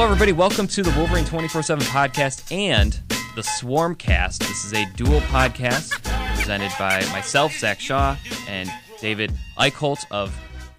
[0.00, 0.32] Hello, everybody.
[0.32, 2.94] Welcome to the Wolverine 24 7 podcast and
[3.34, 4.38] the Swarmcast.
[4.38, 5.90] This is a dual podcast
[6.34, 8.16] presented by myself, Zach Shaw,
[8.48, 10.34] and David Eickholt of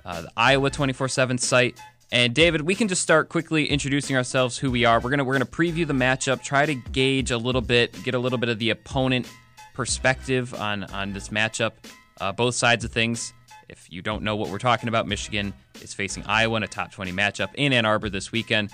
[0.05, 1.79] uh, the Iowa 24 7 site.
[2.11, 4.99] And David, we can just start quickly introducing ourselves, who we are.
[4.99, 8.19] We're gonna we're gonna preview the matchup, try to gauge a little bit, get a
[8.19, 9.29] little bit of the opponent
[9.75, 11.73] perspective on on this matchup,
[12.19, 13.33] uh, both sides of things.
[13.69, 16.91] If you don't know what we're talking about, Michigan is facing Iowa in a top
[16.91, 18.71] 20 matchup in Ann Arbor this weekend.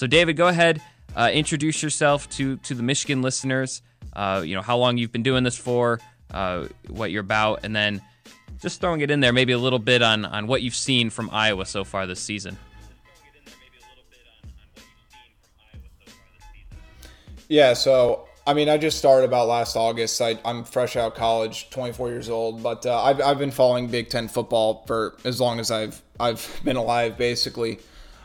[0.00, 0.80] So, David, go ahead,
[1.14, 3.82] uh, introduce yourself to to the Michigan listeners.
[4.14, 6.00] Uh, you know how long you've been doing this for,
[6.30, 8.00] uh, what you're about, and then
[8.62, 11.28] just throwing it in there, maybe a little bit on on what you've seen from
[11.30, 12.56] Iowa so far this season.
[17.50, 20.22] Yeah, so I mean, I just started about last August.
[20.22, 23.88] I, am fresh out of college, 24 years old, but uh, I've, I've been following
[23.88, 27.80] Big Ten football for as long as I've I've been alive, basically.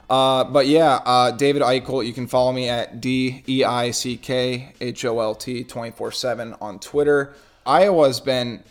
[0.10, 4.18] Uh, but yeah, uh, David Eickholt, you can follow me at D E I C
[4.18, 7.34] K H O L T 24 7 on Twitter.
[7.66, 8.64] Iowa's been,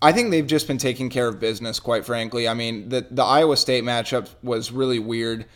[0.00, 2.48] I think they've just been taking care of business, quite frankly.
[2.48, 5.46] I mean, the, the Iowa State matchup was really weird.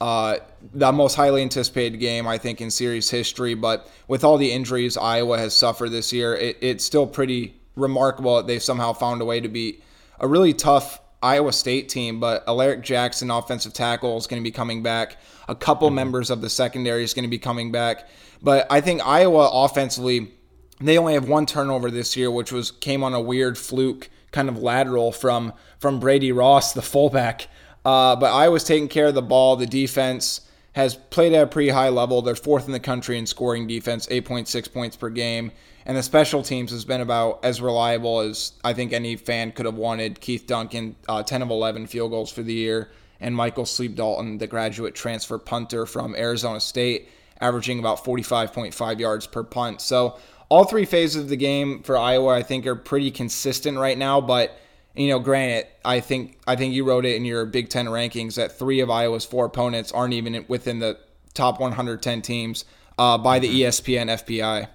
[0.00, 0.38] Uh,
[0.74, 3.54] the most highly anticipated game, I think, in series history.
[3.54, 8.36] But with all the injuries Iowa has suffered this year, it, it's still pretty remarkable
[8.38, 9.84] that they've somehow found a way to beat
[10.18, 12.20] a really tough Iowa State team.
[12.20, 15.18] But Alaric Jackson, offensive tackle, is going to be coming back.
[15.48, 15.96] A couple mm-hmm.
[15.96, 18.08] members of the secondary is going to be coming back.
[18.42, 20.32] But I think Iowa offensively,
[20.80, 24.48] they only have one turnover this year, which was came on a weird fluke kind
[24.48, 27.48] of lateral from from Brady Ross, the fullback.
[27.84, 29.56] Uh, but Iowa's taking care of the ball.
[29.56, 30.42] The defense
[30.72, 32.22] has played at a pretty high level.
[32.22, 35.52] They're fourth in the country in scoring defense, 8.6 points per game.
[35.84, 39.66] And the special teams has been about as reliable as I think any fan could
[39.66, 40.20] have wanted.
[40.20, 42.90] Keith Duncan, uh, 10 of 11 field goals for the year.
[43.20, 47.08] And Michael Sleep Dalton, the graduate transfer punter from Arizona State,
[47.40, 49.80] averaging about 45.5 yards per punt.
[49.80, 53.96] So all three phases of the game for Iowa, I think, are pretty consistent right
[53.96, 54.20] now.
[54.20, 54.58] But
[54.94, 58.34] you know, granted, I think I think you wrote it in your Big Ten rankings
[58.34, 60.98] that three of Iowa's four opponents aren't even within the
[61.34, 62.64] top 110 teams
[62.98, 63.68] uh, by the mm-hmm.
[63.68, 64.68] ESPN FPI.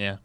[0.00, 0.16] Yeah.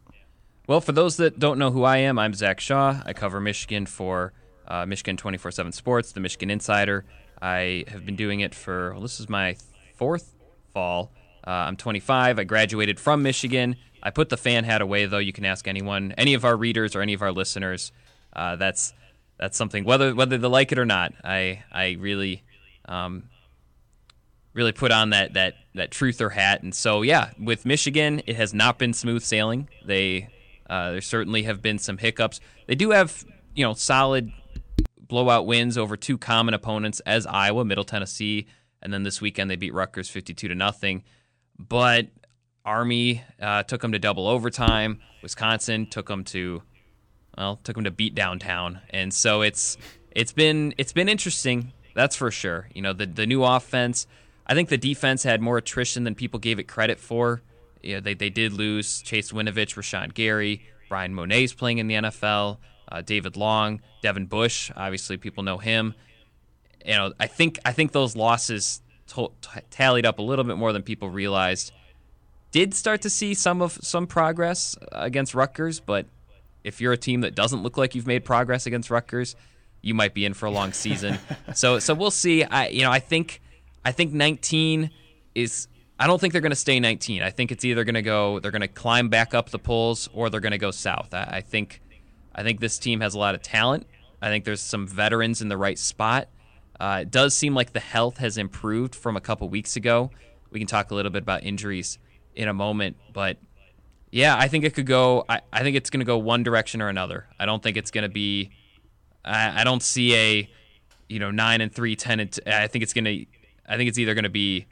[0.67, 3.01] Well, for those that don't know who I am, I'm Zach Shaw.
[3.05, 4.31] I cover Michigan for
[4.67, 7.03] uh, Michigan 24/7 Sports, the Michigan Insider.
[7.41, 9.57] I have been doing it for well, this is my
[9.95, 10.33] fourth
[10.73, 11.11] fall.
[11.45, 12.39] Uh, I'm 25.
[12.39, 13.75] I graduated from Michigan.
[14.01, 15.17] I put the fan hat away, though.
[15.17, 17.91] You can ask anyone, any of our readers or any of our listeners
[18.33, 18.93] uh, that's
[19.37, 21.13] that's something whether whether they like it or not.
[21.21, 22.43] I I really
[22.85, 23.29] um,
[24.55, 28.53] really put on that that that truther hat, and so yeah, with Michigan, it has
[28.53, 29.69] not been smooth sailing.
[29.85, 30.29] They
[30.67, 32.39] uh, there certainly have been some hiccups.
[32.65, 33.23] They do have
[33.53, 34.31] you know solid
[34.97, 38.47] blowout wins over two common opponents as Iowa, Middle Tennessee,
[38.81, 41.03] and then this weekend they beat Rutgers 52 to nothing.
[41.59, 42.07] But
[42.65, 45.01] Army uh, took them to double overtime.
[45.21, 46.63] Wisconsin took them to
[47.37, 49.77] well, took them to beat downtown, and so it's
[50.11, 51.73] it's been it's been interesting.
[51.93, 52.69] That's for sure.
[52.73, 54.07] You know, the the new offense.
[54.47, 57.41] I think the defense had more attrition than people gave it credit for.
[57.81, 61.95] You know, they they did lose Chase Winovich, Rashan Gary, Bryan Mone's playing in the
[61.95, 62.57] NFL,
[62.91, 64.71] uh, David Long, Devin Bush.
[64.75, 65.95] Obviously, people know him.
[66.85, 69.27] You know, I think I think those losses t-
[69.71, 71.71] tallied up a little bit more than people realized.
[72.51, 76.05] Did start to see some of some progress against Rutgers, but
[76.63, 79.35] if you're a team that doesn't look like you've made progress against Rutgers,
[79.81, 81.19] you might be in for a long season.
[81.53, 82.43] so so we'll see.
[82.43, 83.41] I you know I think
[83.85, 84.89] I think 19
[85.35, 87.21] is I don't think they're going to stay 19.
[87.21, 90.09] I think it's either going to go they're going to climb back up the polls
[90.13, 91.13] or they're going to go south.
[91.13, 91.81] I, I, think
[92.33, 93.87] I think this team has a lot of talent.
[94.21, 96.27] I think there's some veterans in the right spot.
[96.79, 100.11] Uh, it does seem like the health has improved from a couple weeks ago.
[100.51, 101.99] We can talk a little bit about injuries
[102.35, 103.37] in a moment, but
[104.11, 105.25] yeah, I think it could go.
[105.27, 107.27] I, I think it's going to go one direction or another.
[107.39, 108.51] I don't think it's going to be.
[109.23, 110.49] I, I don't see a,
[111.09, 112.31] you know, nine and three, ten and.
[112.31, 113.25] T- I think it's going to.
[113.67, 114.67] I think it's either going to be.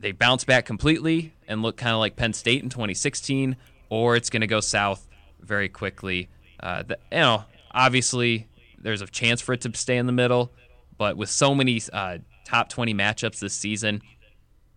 [0.00, 3.56] They bounce back completely and look kind of like Penn State in 2016,
[3.88, 5.08] or it's going to go south
[5.40, 6.28] very quickly.
[6.60, 8.46] Uh, the, you know, obviously
[8.78, 10.52] there's a chance for it to stay in the middle,
[10.96, 14.02] but with so many uh, top 20 matchups this season,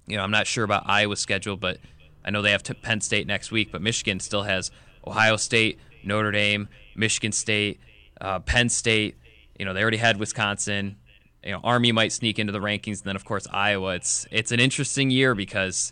[0.08, 1.78] you know, I'm not sure about Iowa's schedule, but
[2.26, 4.72] I know they have Penn State next week, but Michigan still has
[5.06, 7.80] Ohio State, Notre Dame, Michigan State,
[8.20, 9.18] uh, Penn State.
[9.58, 10.98] You know, they already had Wisconsin.
[11.44, 13.96] You know, Army might sneak into the rankings, and then of course Iowa.
[13.96, 15.92] It's it's an interesting year because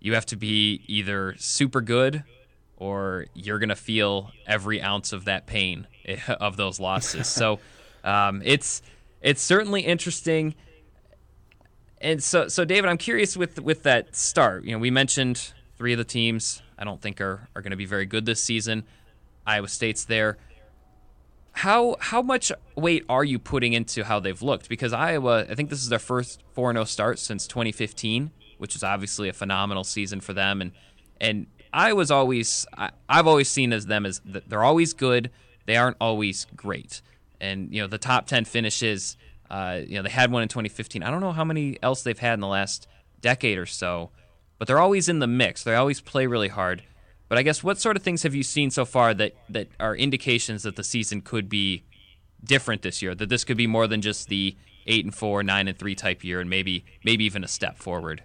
[0.00, 2.22] you have to be either super good
[2.76, 5.86] or you're gonna feel every ounce of that pain
[6.28, 7.26] of those losses.
[7.28, 7.58] so
[8.04, 8.82] um, it's
[9.20, 10.54] it's certainly interesting.
[12.00, 14.64] and so so David, I'm curious with with that start.
[14.64, 17.76] You know, we mentioned three of the teams I don't think are are going to
[17.76, 18.84] be very good this season.
[19.46, 20.38] Iowa State's there.
[21.54, 24.68] How how much weight are you putting into how they've looked?
[24.68, 29.28] Because Iowa, I think this is their first 4-0 start since 2015, which is obviously
[29.28, 30.60] a phenomenal season for them.
[30.60, 30.72] And
[31.20, 35.30] and Iowa's always I, I've always seen as them as they're always good.
[35.66, 37.00] They aren't always great.
[37.40, 39.16] And you know the top 10 finishes.
[39.48, 41.04] Uh, you know they had one in 2015.
[41.04, 42.88] I don't know how many else they've had in the last
[43.20, 44.10] decade or so,
[44.58, 45.62] but they're always in the mix.
[45.62, 46.82] They always play really hard.
[47.28, 49.96] But I guess what sort of things have you seen so far that that are
[49.96, 51.84] indications that the season could be
[52.42, 53.14] different this year?
[53.14, 54.56] That this could be more than just the
[54.86, 58.22] eight and four, nine and three type year, and maybe maybe even a step forward.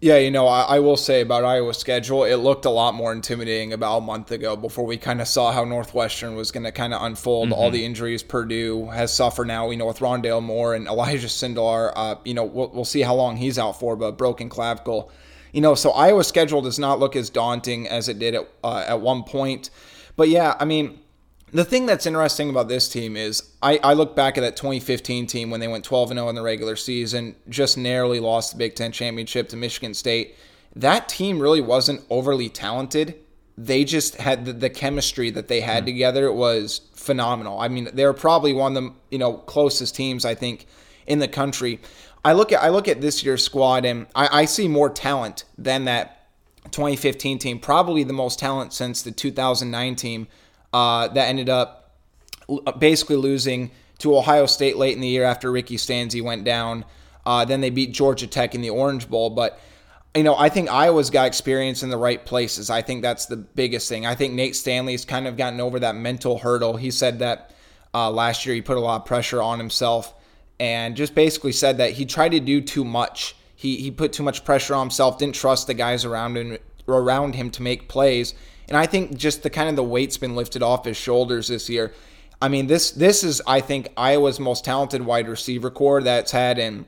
[0.00, 3.10] Yeah, you know, I, I, will say about Iowa's schedule, it looked a lot more
[3.10, 6.72] intimidating about a month ago before we kind of saw how Northwestern was going to
[6.72, 7.48] kind of unfold.
[7.48, 7.58] Mm-hmm.
[7.58, 11.92] All the injuries Purdue has suffered now, you know, with Rondale Moore and Elijah Sindelar.
[11.96, 15.10] Uh, you know, we'll, we'll see how long he's out for, but broken clavicle
[15.54, 18.84] you know, so Iowa's schedule does not look as daunting as it did at, uh,
[18.88, 19.70] at one point.
[20.16, 20.98] But yeah, I mean,
[21.52, 25.28] the thing that's interesting about this team is I, I look back at that 2015
[25.28, 28.74] team when they went 12 0 in the regular season, just narrowly lost the Big
[28.74, 30.34] Ten championship to Michigan State.
[30.74, 33.14] That team really wasn't overly talented.
[33.56, 35.86] They just had the, the chemistry that they had mm-hmm.
[35.86, 37.60] together was phenomenal.
[37.60, 40.66] I mean, they were probably one of the you know closest teams I think
[41.06, 41.78] in the country.
[42.24, 45.44] I look at I look at this year's squad and I, I see more talent
[45.58, 46.28] than that
[46.70, 47.58] 2015 team.
[47.58, 50.26] Probably the most talent since the 2009 team
[50.72, 51.92] uh, that ended up
[52.78, 56.84] basically losing to Ohio State late in the year after Ricky Stanzi went down.
[57.26, 59.60] Uh, then they beat Georgia Tech in the Orange Bowl, but
[60.14, 62.70] you know, I think Iowa's got experience in the right places.
[62.70, 64.06] I think that's the biggest thing.
[64.06, 66.76] I think Nate Stanley's kind of gotten over that mental hurdle.
[66.76, 67.52] He said that
[67.92, 70.14] uh, last year he put a lot of pressure on himself
[70.60, 73.36] and just basically said that he tried to do too much.
[73.56, 77.34] He, he put too much pressure on himself, didn't trust the guys around him around
[77.34, 78.34] him to make plays.
[78.68, 81.68] And I think just the kind of the weight's been lifted off his shoulders this
[81.68, 81.92] year.
[82.40, 86.58] I mean, this this is I think Iowa's most talented wide receiver corps that's had
[86.58, 86.86] in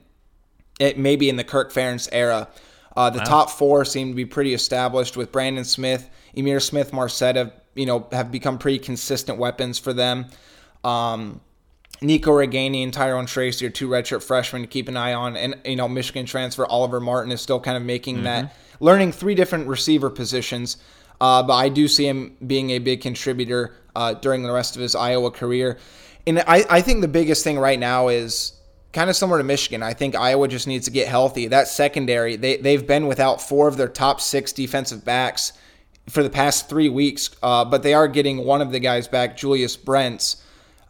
[0.79, 2.49] it maybe in the Kirk Ferentz era.
[2.97, 3.25] Uh, the wow.
[3.25, 8.07] top four seem to be pretty established with Brandon Smith, Ihmir Smith, Marsette, you know,
[8.11, 10.27] have become pretty consistent weapons for them.
[10.83, 11.41] Um,
[12.01, 15.37] Nico Ragaini and Tyrone Tracy are two redshirt freshmen to keep an eye on.
[15.37, 18.25] And, you know, Michigan transfer Oliver Martin is still kind of making mm-hmm.
[18.25, 20.77] that, learning three different receiver positions.
[21.21, 24.83] Uh, but I do see him being a big contributor uh, during the rest of
[24.83, 25.79] his Iowa career.
[26.27, 28.53] And I, I think the biggest thing right now is
[28.93, 29.83] kind of similar to Michigan.
[29.83, 31.49] I think Iowa just needs to get healthy.
[31.49, 35.53] That secondary, they, they've been without four of their top six defensive backs
[36.09, 39.37] for the past three weeks, uh, but they are getting one of the guys back,
[39.37, 40.43] Julius Brents.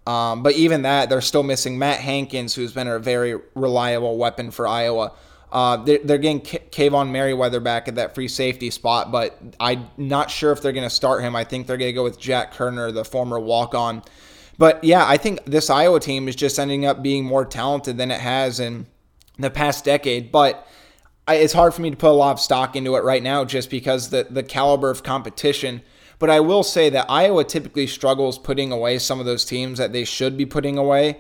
[0.07, 4.51] Um, but even that, they're still missing Matt Hankins, who's been a very reliable weapon
[4.51, 5.13] for Iowa.
[5.51, 9.89] Uh, they're, they're, getting K- Kaevon Merriweather back at that free safety spot, but I'm
[9.97, 11.35] not sure if they're going to start him.
[11.35, 14.03] I think they're going to go with Jack Koerner, the former walk on.
[14.59, 18.11] But yeah, I think this Iowa team is just ending up being more talented than
[18.11, 18.87] it has in
[19.39, 20.31] the past decade.
[20.31, 20.67] But
[21.27, 23.45] I, it's hard for me to put a lot of stock into it right now
[23.45, 25.83] just because the, the caliber of competition–
[26.19, 29.93] but I will say that Iowa typically struggles putting away some of those teams that
[29.93, 31.19] they should be putting away.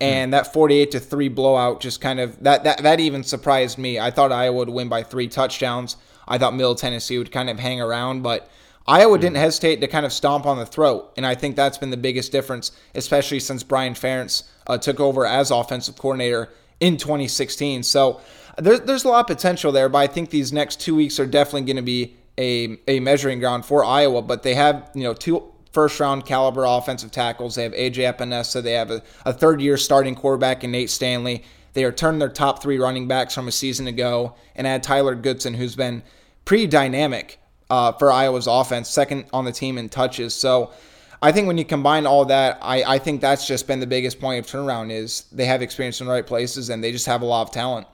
[0.00, 0.32] And mm.
[0.32, 3.98] that 48 to 3 blowout just kind of that, that that even surprised me.
[3.98, 5.96] I thought Iowa would win by 3 touchdowns.
[6.26, 8.50] I thought Middle Tennessee would kind of hang around, but
[8.86, 9.20] Iowa mm.
[9.20, 11.96] didn't hesitate to kind of stomp on the throat, and I think that's been the
[11.96, 17.82] biggest difference, especially since Brian Ferentz uh, took over as offensive coordinator in 2016.
[17.82, 18.20] So
[18.58, 21.26] there's there's a lot of potential there, but I think these next two weeks are
[21.26, 25.14] definitely going to be a, a measuring ground for Iowa, but they have, you know,
[25.14, 27.56] two first round caliber offensive tackles.
[27.56, 28.62] They have AJ Epenesa.
[28.62, 31.44] They have a, a third year starting quarterback in Nate Stanley.
[31.74, 35.16] They are turning their top three running backs from a season ago and add Tyler
[35.16, 36.02] Goodson, who's been
[36.44, 40.34] pretty dynamic uh, for Iowa's offense, second on the team in touches.
[40.34, 40.72] So
[41.20, 44.20] I think when you combine all that, I, I think that's just been the biggest
[44.20, 47.22] point of turnaround is they have experience in the right places and they just have
[47.22, 47.86] a lot of talent.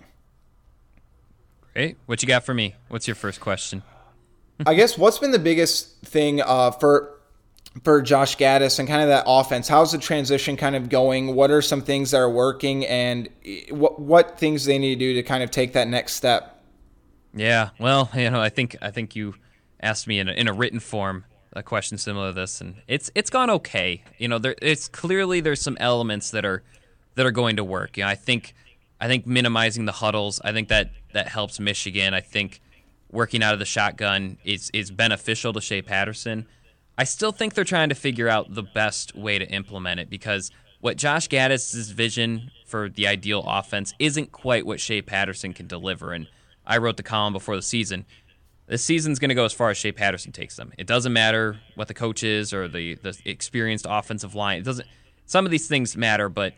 [1.73, 1.97] Great.
[2.07, 2.75] What you got for me?
[2.89, 3.83] What's your first question?
[4.67, 7.19] I guess what's been the biggest thing uh, for
[7.85, 9.69] for Josh Gattis and kind of that offense?
[9.69, 11.35] How's the transition kind of going?
[11.35, 13.29] What are some things that are working, and
[13.71, 16.63] what what things they need to do to kind of take that next step?
[17.35, 19.35] Yeah, well, you know, I think I think you
[19.81, 23.11] asked me in a, in a written form a question similar to this, and it's
[23.15, 24.03] it's gone okay.
[24.19, 26.63] You know, there it's clearly there's some elements that are
[27.15, 27.97] that are going to work.
[27.97, 28.55] You know, I think
[29.01, 32.15] I think minimizing the huddles, I think that that helps Michigan.
[32.15, 32.61] I think
[33.11, 36.47] working out of the shotgun is is beneficial to Shea Patterson.
[36.99, 40.51] I still think they're trying to figure out the best way to implement it because
[40.81, 46.13] what Josh Gattis' vision for the ideal offense isn't quite what Shea Patterson can deliver.
[46.13, 46.27] And
[46.67, 48.07] I wrote the column before the season.
[48.67, 50.73] This season's going to go as far as Shea Patterson takes them.
[50.79, 54.59] It doesn't matter what the coach is or the, the experienced offensive line.
[54.59, 54.87] It doesn't.
[55.27, 56.55] Some of these things matter, but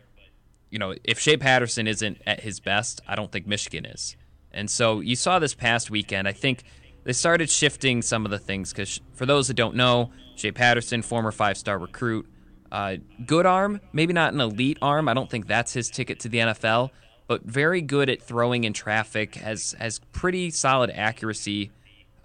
[0.71, 4.17] you know, if Shea Patterson isn't at his best, I don't think Michigan is.
[4.55, 6.29] And so you saw this past weekend.
[6.29, 6.65] I think
[7.05, 11.03] they started shifting some of the things because for those that don't know, Shea Patterson,
[11.03, 12.27] former five-star recruit,
[12.71, 15.09] uh, good arm, maybe not an elite arm.
[15.09, 16.91] I don't think that's his ticket to the NFL,
[17.27, 19.35] but very good at throwing in traffic.
[19.35, 21.71] Has has pretty solid accuracy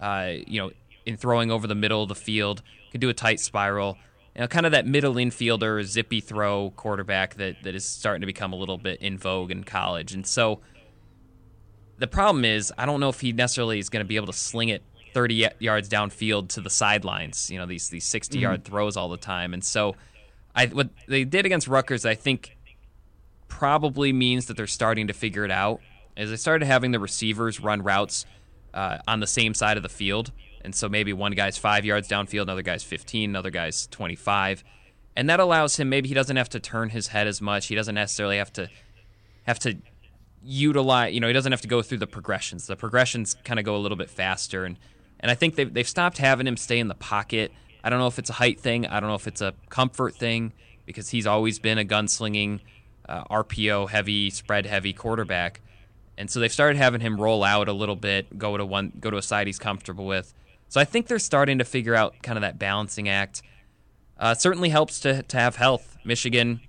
[0.00, 0.70] uh, you know,
[1.06, 3.96] in throwing over the middle of the field, can do a tight spiral.
[4.34, 8.26] You know, kind of that middle infielder, zippy throw quarterback that, that is starting to
[8.26, 10.12] become a little bit in vogue in college.
[10.12, 10.60] And so
[11.98, 14.32] the problem is, I don't know if he necessarily is going to be able to
[14.32, 14.82] sling it
[15.14, 18.70] 30 yards downfield to the sidelines, you know, these, these 60 yard mm-hmm.
[18.70, 19.52] throws all the time.
[19.52, 19.96] And so
[20.54, 22.56] I, what they did against Rutgers, I think
[23.48, 25.80] probably means that they're starting to figure it out.
[26.16, 28.26] As they started having the receivers run routes
[28.74, 30.32] uh, on the same side of the field.
[30.62, 34.64] And so maybe one guy's five yards downfield, another guy's 15, another guy's 25.
[35.16, 37.66] And that allows him, maybe he doesn't have to turn his head as much.
[37.66, 38.68] He doesn't necessarily have to
[39.46, 39.78] have to
[40.42, 42.66] utilize, you know, he doesn't have to go through the progressions.
[42.66, 44.64] The progressions kind of go a little bit faster.
[44.64, 44.76] And,
[45.20, 47.52] and I think they've, they've stopped having him stay in the pocket.
[47.82, 48.86] I don't know if it's a height thing.
[48.86, 50.52] I don't know if it's a comfort thing
[50.86, 52.60] because he's always been a gunslinging,
[53.08, 55.60] uh, RPO heavy, spread heavy quarterback.
[56.16, 59.10] And so they've started having him roll out a little bit, go to one, go
[59.10, 60.34] to a side he's comfortable with.
[60.68, 63.42] So I think they're starting to figure out kind of that balancing act.
[64.18, 65.96] Uh, certainly helps to to have health.
[66.04, 66.60] Michigan,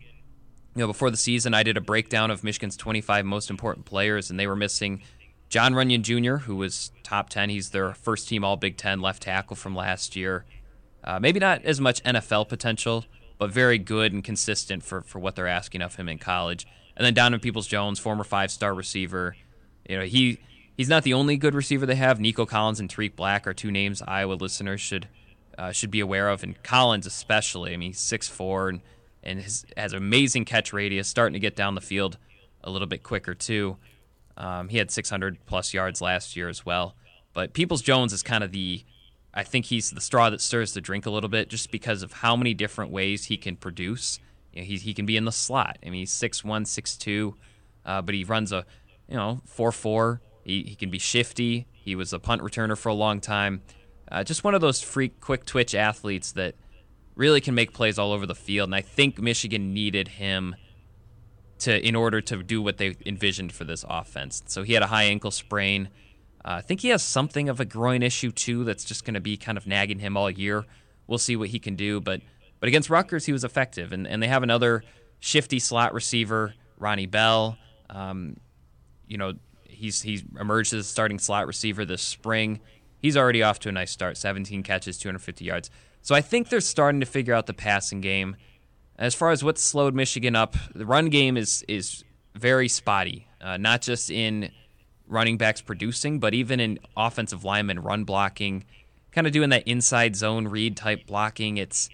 [0.75, 4.29] you know, before the season, I did a breakdown of Michigan's 25 most important players,
[4.29, 5.01] and they were missing
[5.49, 7.49] John Runyan Jr., who was top 10.
[7.49, 10.45] He's their first team All Big Ten left tackle from last year.
[11.03, 13.05] Uh, maybe not as much NFL potential,
[13.37, 16.67] but very good and consistent for, for what they're asking of him in college.
[16.95, 19.35] And then Donovan Peoples Jones, former five star receiver.
[19.87, 20.39] You know, he
[20.77, 22.19] he's not the only good receiver they have.
[22.19, 25.07] Nico Collins and Tarik Black are two names Iowa listeners should
[25.57, 27.73] uh, should be aware of, and Collins especially.
[27.73, 28.81] I mean, he's six four and
[29.23, 32.17] and his, has amazing catch radius, starting to get down the field
[32.63, 33.77] a little bit quicker too.
[34.37, 36.95] Um, he had 600 plus yards last year as well.
[37.33, 38.83] But Peoples Jones is kind of the,
[39.33, 42.13] I think he's the straw that stirs the drink a little bit, just because of
[42.13, 44.19] how many different ways he can produce
[44.53, 45.77] you know, he he can be in the slot.
[45.85, 47.35] I mean, he's six one, six two,
[47.85, 48.65] uh, but he runs a
[49.07, 50.21] you know four four.
[50.43, 51.67] He he can be shifty.
[51.73, 53.61] He was a punt returner for a long time.
[54.11, 56.55] Uh, just one of those freak, quick twitch athletes that
[57.19, 58.69] really can make plays all over the field.
[58.69, 60.55] And I think Michigan needed him
[61.59, 64.41] to in order to do what they envisioned for this offense.
[64.47, 65.89] So he had a high ankle sprain.
[66.45, 69.19] Uh, I think he has something of a groin issue too that's just going to
[69.19, 70.65] be kind of nagging him all year.
[71.07, 72.21] We'll see what he can do, but
[72.61, 74.83] but against Rutgers, he was effective, and, and they have another
[75.19, 77.57] shifty slot receiver, Ronnie Bell.
[77.89, 78.37] Um,
[79.07, 79.33] you know,
[79.63, 82.59] he's he's emerged as a starting slot receiver this spring.
[83.01, 85.69] He's already off to a nice start, 17 catches, 250 yards.
[86.01, 88.35] So I think they're starting to figure out the passing game.
[88.97, 92.03] As far as what slowed Michigan up, the run game is is
[92.35, 93.27] very spotty.
[93.41, 94.51] Uh, not just in
[95.07, 98.65] running backs producing, but even in offensive linemen run blocking,
[99.11, 101.57] kind of doing that inside zone read type blocking.
[101.57, 101.89] It's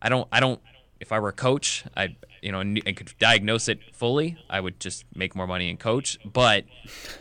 [0.00, 0.60] I don't I don't
[1.00, 4.80] if I were a coach, I you know and, could diagnose it fully, I would
[4.80, 6.18] just make more money and coach.
[6.24, 6.64] But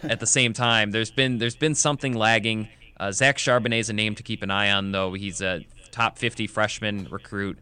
[0.04, 2.70] at the same time, there's been there's been something lagging.
[3.00, 5.14] Uh, Zach Charbonnet is a name to keep an eye on, though.
[5.14, 5.62] He's a
[5.98, 7.58] top 50 freshman recruit.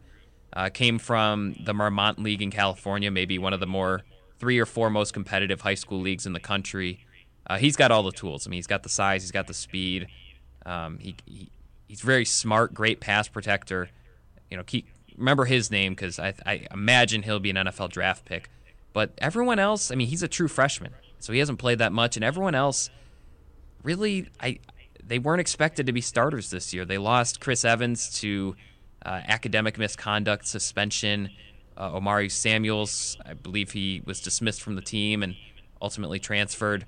[0.52, 4.02] Uh, came from the Marmonte League in California, maybe one of the more
[4.38, 7.00] three or four most competitive high school leagues in the country.
[7.46, 8.46] Uh, he's got all the tools.
[8.46, 10.08] I mean, he's got the size, he's got the speed.
[10.66, 11.50] Um, he, he,
[11.88, 13.88] he's very smart, great pass protector.
[14.50, 18.26] You know, keep remember his name because I, I imagine he'll be an NFL draft
[18.26, 18.50] pick.
[18.92, 22.16] But everyone else, I mean, he's a true freshman, so he hasn't played that much,
[22.16, 22.90] and everyone else,
[23.82, 24.58] really, I
[25.06, 26.84] they weren't expected to be starters this year.
[26.84, 28.56] They lost Chris Evans to
[29.04, 31.30] uh, academic misconduct suspension.
[31.76, 35.36] Uh, O'Maury Samuels, I believe he was dismissed from the team and
[35.80, 36.86] ultimately transferred.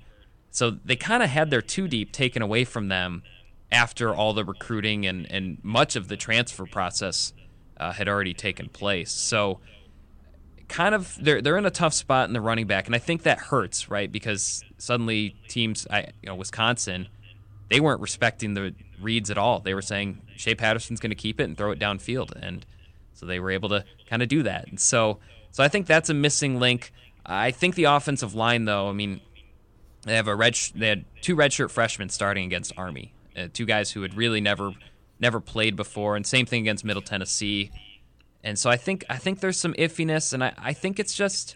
[0.51, 3.23] So they kind of had their two deep taken away from them
[3.71, 7.33] after all the recruiting and, and much of the transfer process
[7.77, 9.11] uh, had already taken place.
[9.11, 9.59] So
[10.67, 13.23] kind of they're they're in a tough spot in the running back, and I think
[13.23, 14.11] that hurts, right?
[14.11, 17.07] Because suddenly teams, I you know Wisconsin,
[17.69, 19.59] they weren't respecting the reads at all.
[19.59, 22.65] They were saying Shea Patterson's going to keep it and throw it downfield, and
[23.13, 24.67] so they were able to kind of do that.
[24.67, 25.19] And so
[25.51, 26.91] so I think that's a missing link.
[27.25, 29.21] I think the offensive line, though, I mean,
[30.03, 30.57] they have a red.
[30.75, 34.73] They had two redshirt freshmen starting against Army, uh, two guys who had really never
[35.19, 37.71] never played before, and same thing against Middle Tennessee.
[38.43, 41.55] And so I think I think there's some iffiness, and I, I think it's just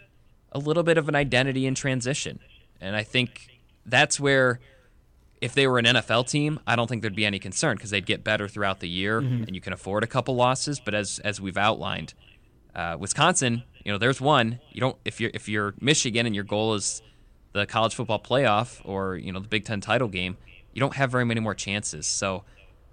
[0.51, 2.39] a little bit of an identity in transition.
[2.81, 3.47] And I think
[3.85, 4.59] that's where
[5.43, 8.05] if they were an NFL team, I don't think there'd be any concern because they'd
[8.05, 9.43] get better throughout the year, mm-hmm.
[9.43, 10.79] and you can afford a couple losses.
[10.79, 12.13] But as as we've outlined,
[12.73, 14.61] uh, Wisconsin, you know, there's one.
[14.71, 17.01] You don't if you're if you're Michigan and your goal is
[17.51, 20.37] the college football playoff or you know the Big Ten title game,
[20.71, 22.07] you don't have very many more chances.
[22.07, 22.45] So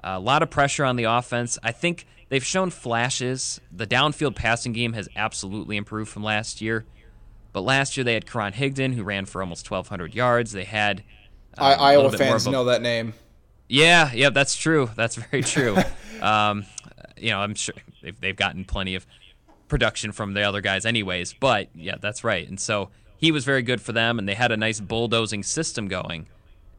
[0.02, 1.57] uh, a lot of pressure on the offense.
[1.62, 3.61] I think they've shown flashes.
[3.71, 6.85] The downfield passing game has absolutely improved from last year.
[7.52, 10.50] But last year they had Karan Higdon, who ran for almost 1,200 yards.
[10.50, 11.04] They had
[11.59, 13.14] um, Iowa fans a, know that name.
[13.69, 14.90] Yeah, yeah, that's true.
[14.97, 15.76] That's very true.
[16.21, 16.64] um,
[17.16, 19.07] you know, I'm sure they've, they've gotten plenty of
[19.69, 21.35] production from the other guys, anyways.
[21.35, 22.49] But yeah, that's right.
[22.49, 25.88] And so he was very good for them, and they had a nice bulldozing system
[25.88, 26.26] going.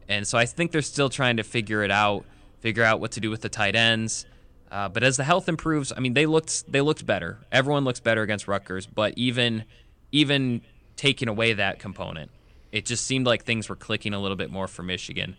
[0.08, 2.24] And so I think they're still trying to figure it out,
[2.60, 4.26] figure out what to do with the tight ends.
[4.70, 7.38] Uh, but as the health improves, I mean, they looked they looked better.
[7.50, 8.86] Everyone looks better against Rutgers.
[8.86, 9.64] But even
[10.12, 10.62] even
[10.96, 12.30] taking away that component,
[12.72, 15.36] it just seemed like things were clicking a little bit more for Michigan.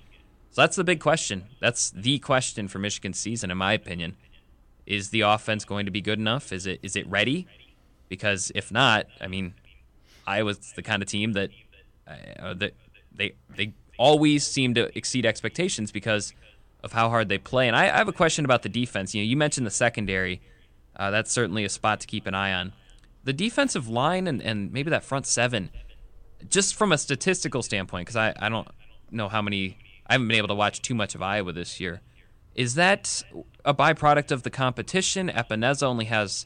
[0.51, 1.45] So that's the big question.
[1.59, 4.15] That's the question for Michigan's season, in my opinion.
[4.85, 6.53] Is the offense going to be good enough?
[6.53, 7.47] Is it is it ready?
[8.07, 9.55] Because if not, I mean,
[10.27, 11.49] Iowa's the kind of team that
[12.07, 12.73] uh, that
[13.15, 16.33] they they always seem to exceed expectations because
[16.83, 17.67] of how hard they play.
[17.67, 19.15] And I, I have a question about the defense.
[19.15, 20.41] You know, you mentioned the secondary.
[20.95, 22.73] Uh, that's certainly a spot to keep an eye on
[23.23, 25.69] the defensive line and, and maybe that front seven,
[26.49, 28.67] just from a statistical standpoint, because I, I don't
[29.11, 32.01] know how many, I haven't been able to watch too much of Iowa this year.
[32.55, 33.23] Is that
[33.65, 35.29] a byproduct of the competition?
[35.29, 36.45] Epenesa only has,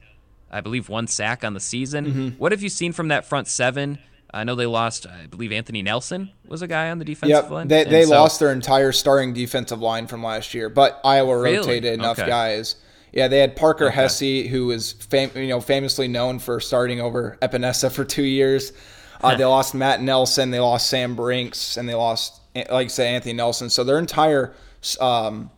[0.50, 2.06] I believe, one sack on the season.
[2.06, 2.28] Mm-hmm.
[2.38, 4.00] What have you seen from that front seven?
[4.34, 7.50] I know they lost, I believe Anthony Nelson was a guy on the defensive yep,
[7.50, 7.68] line.
[7.68, 11.84] They, they so, lost their entire starting defensive line from last year, but Iowa rotated
[11.84, 11.94] really?
[11.94, 12.28] enough okay.
[12.28, 12.76] guys
[13.18, 13.96] yeah, they had Parker okay.
[13.96, 18.74] Hesse, who was fam- you know famously known for starting over Epenesa for two years.
[19.22, 23.14] Uh, they lost Matt Nelson, they lost Sam Brincks, and they lost, like I say,
[23.14, 23.70] Anthony Nelson.
[23.70, 24.54] So their entire
[25.00, 25.50] um,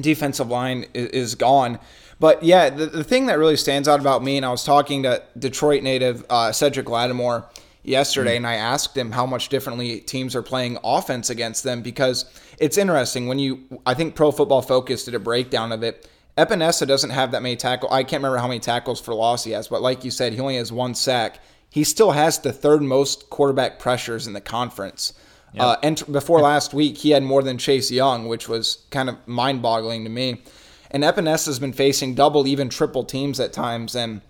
[0.00, 1.78] defensive line is, is, gone.
[2.20, 5.02] But yeah, the, the thing that really stands out about me, and I was talking
[5.02, 7.44] to Detroit native uh, Cedric Lattimore
[7.82, 8.44] yesterday, mm-hmm.
[8.44, 12.24] and I asked him how much differently teams are playing offense against them because
[12.58, 13.80] it's interesting when you.
[13.84, 17.56] I think Pro Football Focus did a breakdown of it Epenesa doesn't have that many
[17.56, 17.92] tackles.
[17.92, 20.38] I can't remember how many tackles for loss he has, but like you said, he
[20.38, 21.40] only has one sack.
[21.70, 25.12] He still has the third most quarterback pressures in the conference.
[25.54, 25.62] Yep.
[25.62, 29.16] Uh, and before last week, he had more than Chase Young, which was kind of
[29.26, 30.42] mind boggling to me.
[30.90, 33.94] And Epenesa has been facing double, even triple teams at times.
[33.94, 34.22] And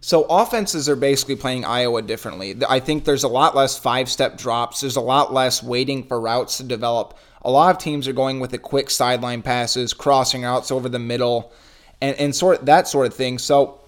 [0.00, 2.56] so offenses are basically playing Iowa differently.
[2.68, 6.20] I think there's a lot less five step drops, there's a lot less waiting for
[6.20, 10.42] routes to develop a lot of teams are going with the quick sideline passes, crossing
[10.42, 11.52] routes over the middle,
[12.00, 13.38] and, and sort that sort of thing.
[13.38, 13.80] So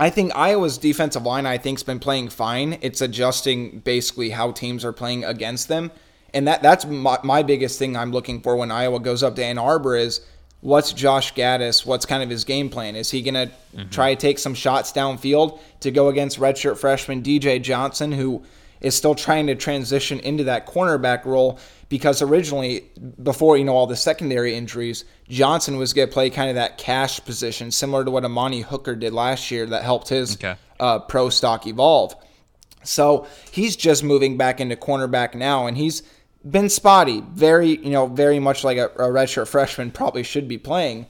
[0.00, 2.78] I think Iowa's defensive line, I think, has been playing fine.
[2.80, 5.90] It's adjusting basically how teams are playing against them.
[6.32, 9.44] And that that's my, my biggest thing I'm looking for when Iowa goes up to
[9.44, 10.22] Ann Arbor is
[10.62, 11.84] what's Josh Gattis?
[11.84, 12.96] What's kind of his game plan?
[12.96, 13.90] Is he going to mm-hmm.
[13.90, 18.42] try to take some shots downfield to go against redshirt freshman DJ Johnson, who
[18.80, 21.58] is still trying to transition into that cornerback role?
[21.90, 22.84] because originally,
[23.22, 26.78] before you know all the secondary injuries, Johnson was going to play kind of that
[26.78, 30.54] cash position, similar to what Amani Hooker did last year, that helped his okay.
[30.78, 32.14] uh, pro stock evolve.
[32.84, 36.04] So he's just moving back into cornerback now, and he's
[36.48, 40.58] been spotty, very you know, very much like a, a redshirt freshman probably should be
[40.58, 41.06] playing.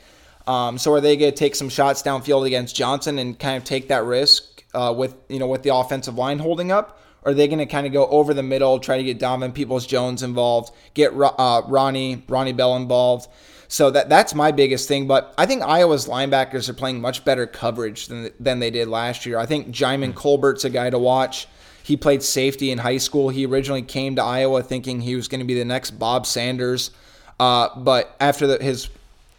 [0.47, 3.65] Um, so are they going to take some shots downfield against Johnson and kind of
[3.65, 6.97] take that risk uh, with you know with the offensive line holding up?
[7.23, 9.87] Are they going to kind of go over the middle, try to get Donovan Peoples
[9.87, 13.29] Jones involved, get uh, Ronnie Ronnie Bell involved?
[13.69, 15.07] So that that's my biggest thing.
[15.07, 19.27] But I think Iowa's linebackers are playing much better coverage than than they did last
[19.27, 19.39] year.
[19.39, 21.47] I think Djimon Colbert's a guy to watch.
[21.83, 23.29] He played safety in high school.
[23.29, 26.91] He originally came to Iowa thinking he was going to be the next Bob Sanders.
[27.39, 28.89] Uh, but after the, his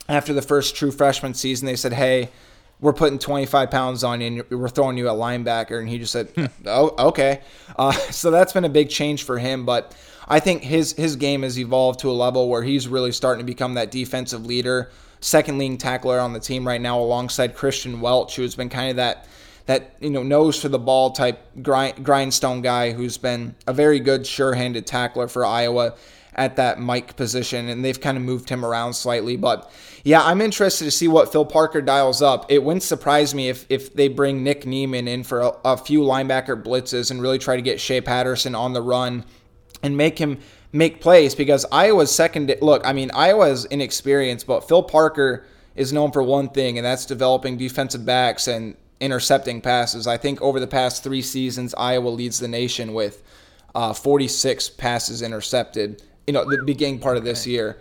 [0.10, 2.30] after the first true freshman season, they said, "Hey,
[2.82, 5.80] we're putting 25 pounds on you and we're throwing you a linebacker.
[5.80, 6.46] And he just said, hmm.
[6.66, 7.42] oh, okay.
[7.78, 9.66] Uh, so that's been a big change for him.
[9.66, 9.96] But
[10.28, 13.50] I think his, his game has evolved to a level where he's really starting to
[13.50, 18.36] become that defensive leader, second leading tackler on the team right now, alongside Christian Welch,
[18.36, 19.28] who's been kind of that
[19.68, 24.00] that you know nose for the ball type grind, grindstone guy who's been a very
[24.00, 25.94] good sure-handed tackler for Iowa
[26.36, 29.36] at that Mike position, and they've kind of moved him around slightly.
[29.36, 29.72] But
[30.04, 32.52] yeah, I'm interested to see what Phil Parker dials up.
[32.52, 36.02] It wouldn't surprise me if if they bring Nick Niemann in for a, a few
[36.02, 39.26] linebacker blitzes and really try to get Shea Patterson on the run
[39.84, 40.40] and make him
[40.72, 42.54] make plays because Iowa's second.
[42.62, 46.86] Look, I mean Iowa is inexperienced, but Phil Parker is known for one thing, and
[46.86, 50.08] that's developing defensive backs and intercepting passes.
[50.08, 53.24] I think over the past three seasons, Iowa leads the nation with
[53.74, 56.04] uh, 46 passes intercepted.
[56.28, 57.78] You know, the beginning part of this year.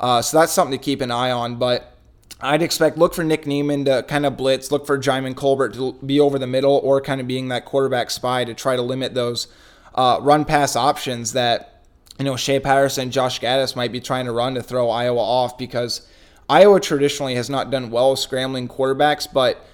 [0.00, 1.56] Uh, so that's something to keep an eye on.
[1.56, 1.96] But
[2.40, 5.94] I'd expect look for Nick Niemann to kind of blitz, look for Djimon Colbert to
[6.04, 9.14] be over the middle, or kind of being that quarterback spy to try to limit
[9.14, 9.48] those
[9.94, 11.82] uh, run pass options that
[12.18, 15.20] you know Shea Patterson, and Josh Gattis might be trying to run to throw Iowa
[15.20, 16.06] off because
[16.48, 19.64] Iowa traditionally has not done well with scrambling quarterbacks, but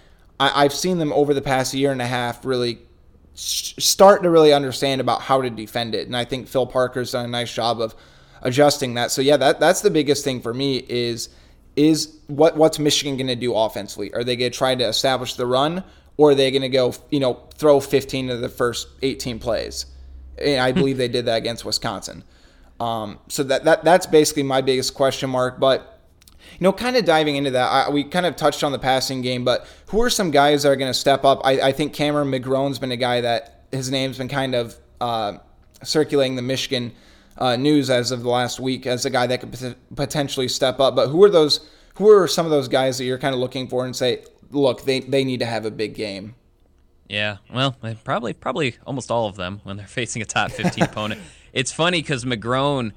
[0.40, 2.80] I, have seen them over the past year and a half really
[3.34, 7.24] start to really understand about how to defend it, and I think Phil Parker's done
[7.24, 7.94] a nice job of
[8.42, 9.10] adjusting that.
[9.10, 11.30] So yeah, that that's the biggest thing for me is
[11.76, 14.14] is what what's Michigan going to do offensively?
[14.14, 15.82] Are they going to try to establish the run,
[16.16, 19.86] or are they going to go you know throw 15 of the first 18 plays?
[20.38, 22.24] And I believe they did that against Wisconsin.
[22.80, 25.58] Um, so that that that's basically my biggest question mark.
[25.58, 25.93] But
[26.54, 29.22] you know, kind of diving into that, I, we kind of touched on the passing
[29.22, 31.40] game, but who are some guys that are going to step up?
[31.44, 35.38] I, I, think Cameron McGrone's been a guy that his name's been kind of uh,
[35.82, 36.92] circulating the Michigan
[37.38, 40.94] uh, news as of the last week as a guy that could potentially step up.
[40.94, 41.68] But who are those?
[41.96, 44.82] Who are some of those guys that you're kind of looking for and say, look,
[44.82, 46.34] they they need to have a big game?
[47.08, 51.20] Yeah, well, probably probably almost all of them when they're facing a top 15 opponent.
[51.52, 52.92] It's funny because McGrone.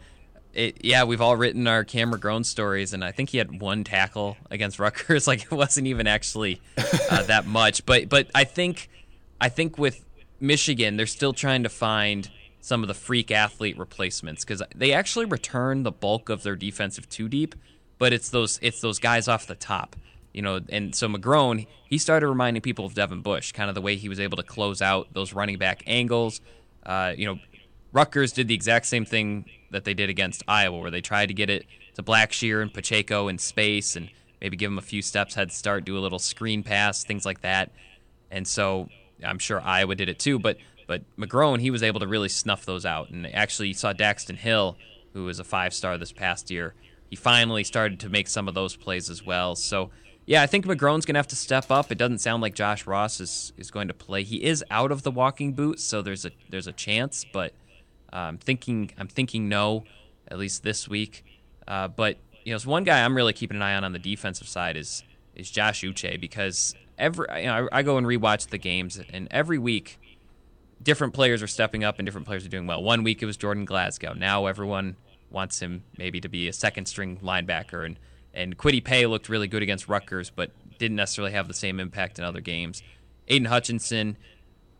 [0.57, 4.37] It, yeah, we've all written our McGrone stories, and I think he had one tackle
[4.49, 5.27] against Rutgers.
[5.27, 6.59] Like it wasn't even actually
[7.11, 8.89] uh, that much, but but I think
[9.39, 10.03] I think with
[10.39, 15.25] Michigan, they're still trying to find some of the freak athlete replacements because they actually
[15.25, 17.53] return the bulk of their defensive two deep,
[17.99, 19.95] but it's those it's those guys off the top,
[20.33, 20.59] you know.
[20.69, 24.09] And so McGrone he started reminding people of Devin Bush, kind of the way he
[24.09, 26.41] was able to close out those running back angles.
[26.83, 27.37] Uh, you know,
[27.97, 31.33] Rutgers did the exact same thing that they did against Iowa, where they tried to
[31.33, 35.33] get it to Blackshear and Pacheco in space and maybe give them a few steps
[35.33, 37.71] head start, do a little screen pass, things like that.
[38.29, 38.87] And so
[39.23, 42.67] I'm sure Iowa did it too, but but McGrone, he was able to really snuff
[42.67, 43.09] those out.
[43.09, 44.77] And actually, you saw Daxton Hill,
[45.13, 46.75] who was a five star this past year.
[47.09, 49.55] He finally started to make some of those plays as well.
[49.55, 49.89] So,
[50.27, 51.91] yeah, I think McGrone's going to have to step up.
[51.91, 54.21] It doesn't sound like Josh Ross is, is going to play.
[54.21, 57.53] He is out of the walking boot, so there's a there's a chance, but
[58.11, 59.83] I'm um, thinking I'm thinking no,
[60.27, 61.25] at least this week.
[61.67, 64.47] Uh, but you know, one guy I'm really keeping an eye on on the defensive
[64.47, 65.03] side is
[65.35, 69.27] is Josh Uche because every you know, I, I go and rewatch the games, and
[69.31, 69.99] every week
[70.81, 72.81] different players are stepping up and different players are doing well.
[72.81, 74.13] One week it was Jordan Glasgow.
[74.13, 74.95] Now everyone
[75.29, 77.85] wants him maybe to be a second string linebacker.
[77.85, 77.99] And,
[78.33, 82.19] and Kwity Paye looked really good against Rutgers, but didn't necessarily have the same impact
[82.19, 82.83] in other games.
[83.27, 84.17] Aidan Hutchinson,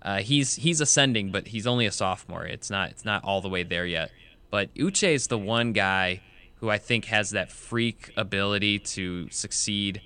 [0.01, 2.45] uh, he's he's ascending, but he's only a sophomore.
[2.45, 4.11] It's not it's not all the way there yet.
[4.49, 6.21] But Uche is the one guy
[6.55, 10.01] who I think has that freak ability to succeed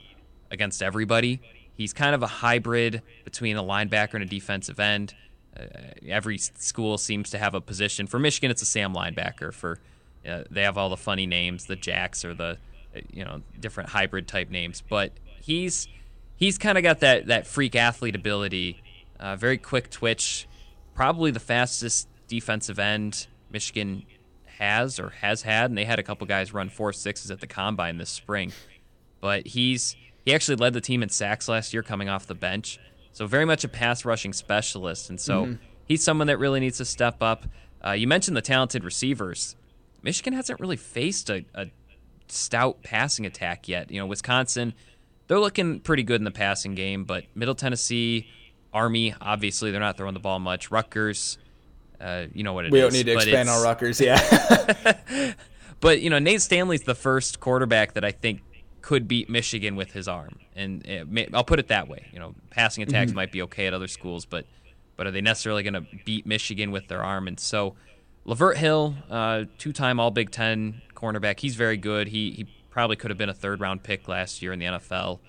[0.49, 1.39] against everybody.
[1.75, 5.15] He's kind of a hybrid between a linebacker and a defensive end.
[5.57, 5.65] Uh,
[6.07, 8.07] every school seems to have a position.
[8.07, 9.53] For Michigan, it's a Sam linebacker.
[9.53, 9.79] For
[10.27, 12.57] uh, they have all the funny names, the Jacks or the
[12.95, 14.81] uh, you know different hybrid type names.
[14.87, 15.87] But he's
[16.35, 18.81] he's kind of got that that freak athlete ability,
[19.21, 20.47] uh, very quick twitch,
[20.95, 24.05] probably the fastest defensive end Michigan
[24.59, 27.47] has or has had, and they had a couple guys run four sixes at the
[27.47, 28.51] combine this spring.
[29.19, 32.79] But he's he actually led the team in sacks last year, coming off the bench.
[33.11, 35.63] So very much a pass rushing specialist, and so mm-hmm.
[35.85, 37.45] he's someone that really needs to step up.
[37.85, 39.55] Uh, you mentioned the talented receivers.
[40.01, 41.67] Michigan hasn't really faced a, a
[42.27, 43.91] stout passing attack yet.
[43.91, 44.73] You know, Wisconsin,
[45.27, 48.27] they're looking pretty good in the passing game, but Middle Tennessee,
[48.73, 50.71] Army, obviously they're not throwing the ball much.
[50.71, 51.37] Rutgers,
[51.99, 52.93] uh, you know what it we is.
[52.93, 55.33] we don't need to expand on Rutgers, yeah.
[55.79, 58.41] but you know, Nate Stanley's the first quarterback that I think
[58.81, 62.07] could beat Michigan with his arm, and may, I'll put it that way.
[62.11, 63.17] You know, passing attacks mm-hmm.
[63.17, 64.45] might be okay at other schools, but
[64.95, 67.27] but are they necessarily going to beat Michigan with their arm?
[67.27, 67.75] And so,
[68.25, 72.07] Lavert Hill, uh, two-time All Big Ten cornerback, he's very good.
[72.07, 75.19] He he probably could have been a third-round pick last year in the NFL.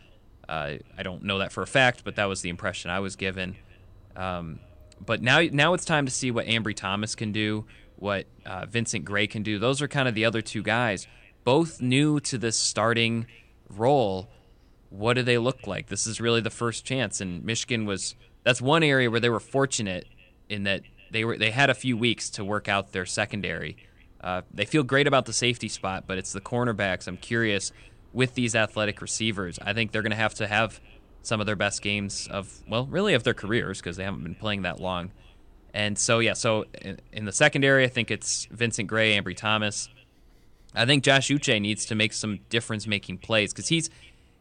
[0.48, 3.16] Uh, I don't know that for a fact, but that was the impression I was
[3.16, 3.56] given.
[4.16, 4.60] Um,
[5.04, 7.64] but now now it's time to see what Ambry Thomas can do,
[7.96, 9.58] what uh, Vincent Gray can do.
[9.58, 11.06] Those are kind of the other two guys,
[11.44, 13.26] both new to this starting
[13.68, 14.28] role,
[14.90, 15.88] what do they look like?
[15.88, 17.20] This is really the first chance.
[17.20, 20.06] And Michigan was that's one area where they were fortunate
[20.48, 23.76] in that they were they had a few weeks to work out their secondary.
[24.20, 27.08] Uh, they feel great about the safety spot, but it's the cornerbacks.
[27.08, 27.72] I'm curious
[28.12, 29.58] with these athletic receivers.
[29.62, 30.80] I think they're going to have to have
[31.22, 34.34] some of their best games of well, really of their careers because they haven't been
[34.34, 35.10] playing that long.
[35.74, 39.88] And so yeah, so in, in the secondary, I think it's Vincent Gray, Ambry Thomas.
[40.74, 43.90] I think Josh Uche needs to make some difference making plays because he's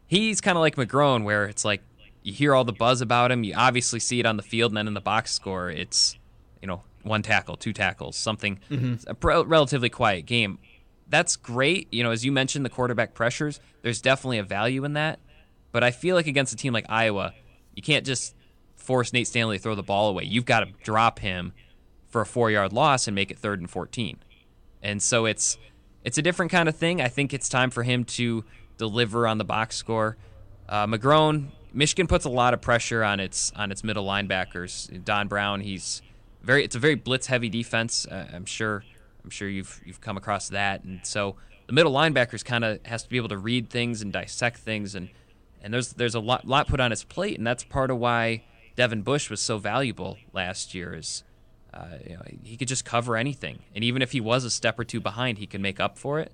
[0.06, 1.82] he's kind of like McGrone, where it's like
[2.22, 3.44] you hear all the buzz about him.
[3.44, 6.16] You obviously see it on the field, and then in the box score, it's
[6.60, 9.10] you know one tackle, two tackles, something mm-hmm.
[9.10, 10.58] a relatively quiet game.
[11.08, 11.92] That's great.
[11.92, 13.60] You know, as you mentioned, the quarterback pressures.
[13.82, 15.20] There's definitely a value in that,
[15.72, 17.34] but I feel like against a team like Iowa,
[17.74, 18.34] you can't just
[18.76, 20.24] force Nate Stanley to throw the ball away.
[20.24, 21.52] You've got to drop him
[22.08, 24.18] for a four yard loss and make it third and fourteen.
[24.82, 25.58] And so it's
[26.04, 27.00] it's a different kind of thing.
[27.00, 28.44] I think it's time for him to
[28.78, 30.16] deliver on the box score.
[30.68, 35.04] Uh, McGrone, Michigan puts a lot of pressure on its on its middle linebackers.
[35.04, 36.02] Don Brown, he's
[36.42, 38.06] very it's a very blitz heavy defense.
[38.06, 38.84] Uh, I'm sure
[39.24, 43.02] I'm sure you've you've come across that, and so the middle linebackers kind of has
[43.04, 45.08] to be able to read things and dissect things, and
[45.62, 48.42] and there's there's a lot lot put on his plate, and that's part of why
[48.76, 50.94] Devin Bush was so valuable last year.
[50.94, 51.24] Is
[51.72, 54.78] uh, you know, he could just cover anything, and even if he was a step
[54.78, 56.32] or two behind, he could make up for it.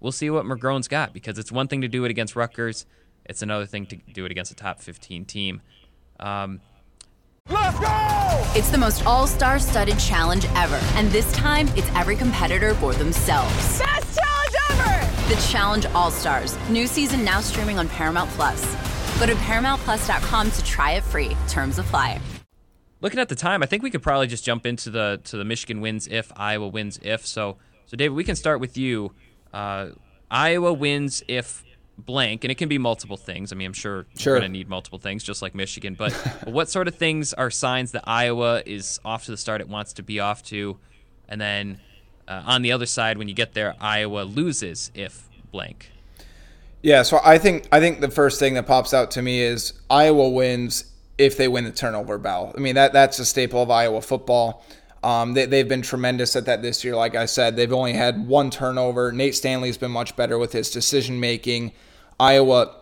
[0.00, 2.86] We'll see what McGrone's got because it's one thing to do it against Rutgers,
[3.24, 5.60] it's another thing to do it against a top 15 team.
[6.20, 6.60] Um,
[7.50, 8.52] Let's go!
[8.54, 13.78] It's the most all-star studded challenge ever, and this time it's every competitor for themselves.
[13.78, 15.34] Best challenge ever!
[15.34, 18.62] The Challenge All Stars, new season now streaming on Paramount Plus.
[19.18, 21.36] Go to ParamountPlus.com to try it free.
[21.48, 22.20] Terms apply.
[23.00, 25.44] Looking at the time, I think we could probably just jump into the to the
[25.44, 27.26] Michigan wins if Iowa wins if.
[27.26, 27.56] So,
[27.86, 29.12] so David, we can start with you.
[29.52, 29.90] Uh,
[30.30, 31.64] Iowa wins if
[31.98, 33.52] blank, and it can be multiple things.
[33.52, 34.34] I mean, I'm sure, sure.
[34.34, 35.94] you're going to need multiple things, just like Michigan.
[35.94, 39.60] But, but what sort of things are signs that Iowa is off to the start
[39.60, 40.78] it wants to be off to,
[41.28, 41.80] and then
[42.26, 45.90] uh, on the other side, when you get there, Iowa loses if blank.
[46.82, 49.72] Yeah, so I think I think the first thing that pops out to me is
[49.90, 50.84] Iowa wins
[51.16, 52.54] if they win the turnover battle.
[52.56, 54.64] I mean, that that's a staple of Iowa football.
[55.02, 56.96] Um, they, they've been tremendous at that this year.
[56.96, 59.12] Like I said, they've only had one turnover.
[59.12, 61.72] Nate Stanley's been much better with his decision making.
[62.20, 62.74] Iowa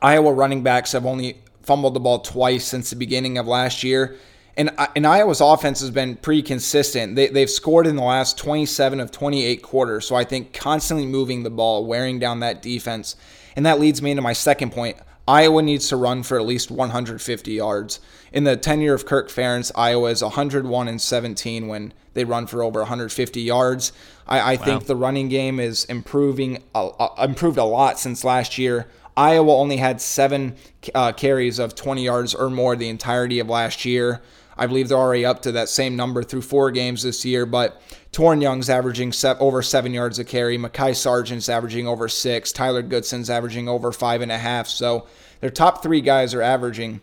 [0.00, 4.16] Iowa running backs have only fumbled the ball twice since the beginning of last year.
[4.56, 7.16] And, uh, and Iowa's offense has been pretty consistent.
[7.16, 10.06] They, they've scored in the last 27 of 28 quarters.
[10.06, 13.16] So I think constantly moving the ball, wearing down that defense.
[13.56, 14.98] And that leads me into my second point.
[15.26, 18.00] Iowa needs to run for at least 150 yards.
[18.32, 22.62] In the tenure of Kirk Ferentz, Iowa is 101 and 17 when they run for
[22.62, 23.92] over 150 yards.
[24.26, 24.64] I, I wow.
[24.64, 28.88] think the running game is improving, uh, improved a lot since last year.
[29.16, 30.56] Iowa only had seven
[30.94, 34.22] uh, carries of 20 yards or more the entirety of last year.
[34.56, 37.46] I believe they're already up to that same number through four games this year.
[37.46, 37.80] But
[38.12, 40.58] Toren Young's averaging over seven yards a carry.
[40.58, 42.52] Mekhi Sargent's averaging over six.
[42.52, 44.68] Tyler Goodson's averaging over five and a half.
[44.68, 45.06] So
[45.40, 47.00] their top three guys are averaging,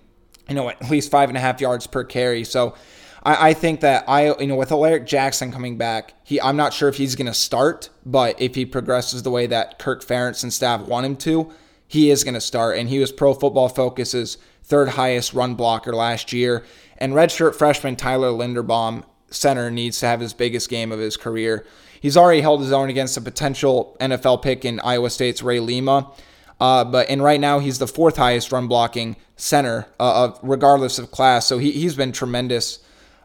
[0.47, 2.43] you know, at least five and a half yards per carry.
[2.43, 2.75] So
[3.23, 6.73] I, I think that I, you know, with Alaric Jackson coming back, he, I'm not
[6.73, 10.43] sure if he's going to start, but if he progresses the way that Kirk Ferentz
[10.43, 11.51] and staff want him to,
[11.87, 12.77] he is going to start.
[12.77, 16.63] And he was Pro Football Focus's third highest run blocker last year.
[16.99, 21.65] And redshirt freshman Tyler Linderbaum, center, needs to have his biggest game of his career.
[22.01, 26.11] He's already held his own against a potential NFL pick in Iowa State's Ray Lima.
[26.59, 30.99] Uh, but and right now he's the fourth highest run blocking center, uh, of, regardless
[30.99, 31.45] of class.
[31.47, 32.79] So he he's been tremendous,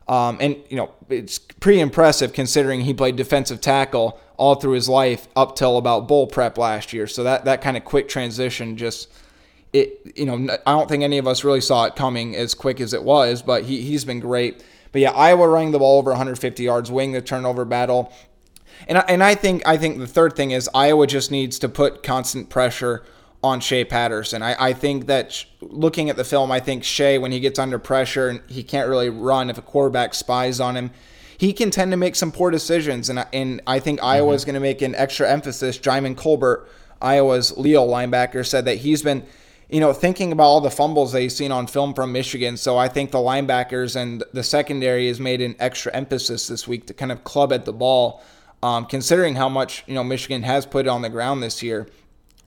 [0.07, 4.89] um, and you know it's pretty impressive considering he played defensive tackle all through his
[4.89, 7.09] life up till about bowl prep last year.
[7.09, 9.11] So that that kind of quick transition just
[9.73, 12.81] it you know I don't think any of us really saw it coming as quick
[12.81, 14.63] as it was, but he he's been great.
[14.95, 18.13] But yeah, Iowa running the ball over 150 yards, winning the turnover battle.
[18.87, 21.69] And I, and I think I think the third thing is Iowa just needs to
[21.69, 23.03] put constant pressure
[23.43, 24.41] on Shea Patterson.
[24.41, 27.77] I, I think that looking at the film, I think Shea, when he gets under
[27.81, 30.93] pressure and he can't really run, if a quarterback spies on him,
[31.39, 33.11] he can tend to make some poor decisions.
[33.11, 34.07] And, and I think mm-hmm.
[34.07, 35.77] Iowa's going to make an extra emphasis.
[35.77, 36.69] Djimon Colbert,
[37.03, 39.27] Iowa's Leo linebacker, said that he's been,
[39.75, 42.57] you know, thinking about all the fumbles they've seen on film from Michigan.
[42.57, 46.87] So I think the linebackers and the secondary has made an extra emphasis this week
[46.87, 48.23] to kind of club at the ball,
[48.63, 51.89] um, considering how much, you know, Michigan has put on the ground this year.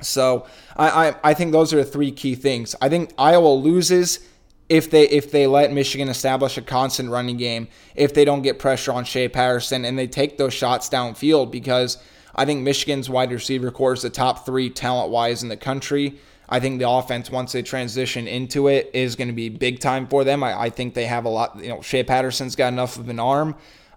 [0.01, 2.77] So I, I, I think those are the three key things.
[2.81, 4.25] I think Iowa loses
[4.69, 8.57] if they if they let Michigan establish a constant running game, if they don't get
[8.57, 11.97] pressure on Shea Patterson and they take those shots downfield because
[12.35, 16.17] I think Michigan's wide receiver corps is the top three talent wise in the country.
[16.49, 20.07] I think the offense, once they transition into it, is going to be big time
[20.07, 20.43] for them.
[20.43, 21.60] I, I think they have a lot.
[21.62, 23.55] You know, Shea Patterson's got enough of an arm.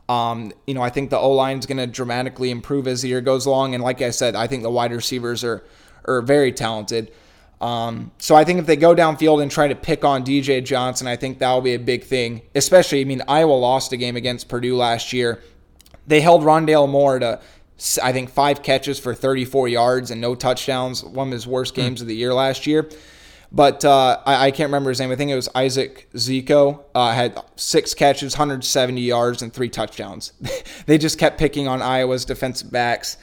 [0.08, 3.08] Um, you know, I think the O line is going to dramatically improve as the
[3.08, 3.74] year goes along.
[3.74, 5.62] And like I said, I think the wide receivers are
[6.06, 7.12] are very talented.
[7.60, 11.06] Um, so I think if they go downfield and try to pick on DJ Johnson,
[11.06, 12.42] I think that will be a big thing.
[12.54, 15.40] Especially, I mean, Iowa lost a game against Purdue last year.
[16.06, 17.40] They held Rondale Moore to,
[18.02, 21.02] I think, five catches for 34 yards and no touchdowns.
[21.02, 21.82] One of his worst hmm.
[21.82, 22.88] games of the year last year.
[23.52, 25.10] But uh, I, I, can't remember his name.
[25.10, 26.84] I think it was Isaac Zico.
[26.94, 30.32] Uh, had six catches, 170 yards, and three touchdowns.
[30.86, 33.16] they just kept picking on Iowa's defensive backs,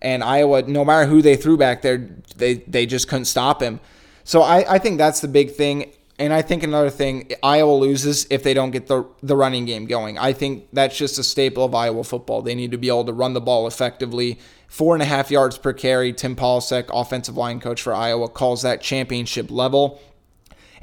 [0.00, 3.80] and Iowa, no matter who they threw back there, they they just couldn't stop him.
[4.22, 5.92] So I, I think that's the big thing.
[6.18, 9.86] And I think another thing, Iowa loses if they don't get the the running game
[9.86, 10.18] going.
[10.18, 12.42] I think that's just a staple of Iowa football.
[12.42, 14.38] They need to be able to run the ball effectively.
[14.68, 16.12] Four and a half yards per carry.
[16.12, 20.00] Tim Polasek, offensive line coach for Iowa, calls that championship level.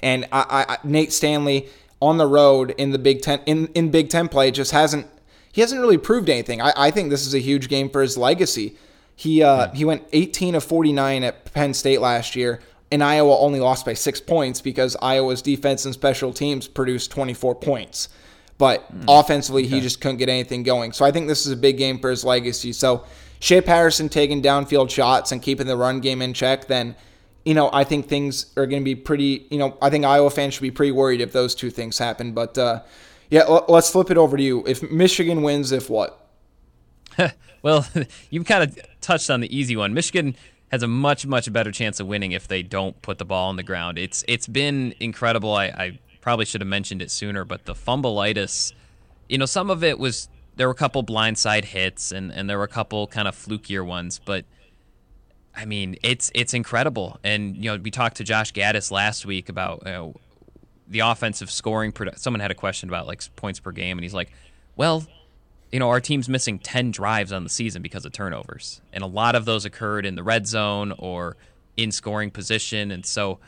[0.01, 1.69] And I, I, Nate Stanley
[2.01, 5.07] on the road in the Big Ten in, in Big Ten play just hasn't
[5.51, 6.61] he hasn't really proved anything.
[6.61, 8.75] I, I think this is a huge game for his legacy.
[9.15, 9.73] He uh, yeah.
[9.73, 12.61] he went 18 of 49 at Penn State last year
[12.91, 17.55] and Iowa only lost by six points because Iowa's defense and special teams produced 24
[17.55, 18.09] points.
[18.57, 19.75] But mm, offensively, okay.
[19.75, 20.91] he just couldn't get anything going.
[20.91, 22.73] So I think this is a big game for his legacy.
[22.73, 23.05] So
[23.39, 26.95] Shea Patterson taking downfield shots and keeping the run game in check, then
[27.45, 29.47] you know I think things are going to be pretty.
[29.49, 32.33] You know I think Iowa fans should be pretty worried if those two things happen.
[32.33, 32.81] But uh,
[33.29, 34.65] yeah, l- let's flip it over to you.
[34.67, 36.27] If Michigan wins, if what?
[37.61, 37.87] well,
[38.29, 39.93] you've kind of touched on the easy one.
[39.93, 40.35] Michigan
[40.71, 43.55] has a much much better chance of winning if they don't put the ball on
[43.55, 43.97] the ground.
[43.97, 45.53] It's it's been incredible.
[45.53, 48.73] I, I probably should have mentioned it sooner, but the fumbleitis,
[49.27, 52.57] you know, some of it was there were a couple blindside hits and and there
[52.57, 54.45] were a couple kind of flukier ones, but
[55.55, 57.19] I mean, it's it's incredible.
[57.23, 60.15] And you know, we talked to Josh Gattis last week about you know,
[60.87, 61.93] the offensive scoring.
[62.15, 64.31] Someone had a question about like points per game, and he's like,
[64.75, 65.05] "Well,
[65.71, 68.81] you know, our team's missing 10 drives on the season because of turnovers.
[68.91, 71.37] And a lot of those occurred in the red zone or
[71.77, 72.91] in scoring position.
[72.91, 73.39] And so,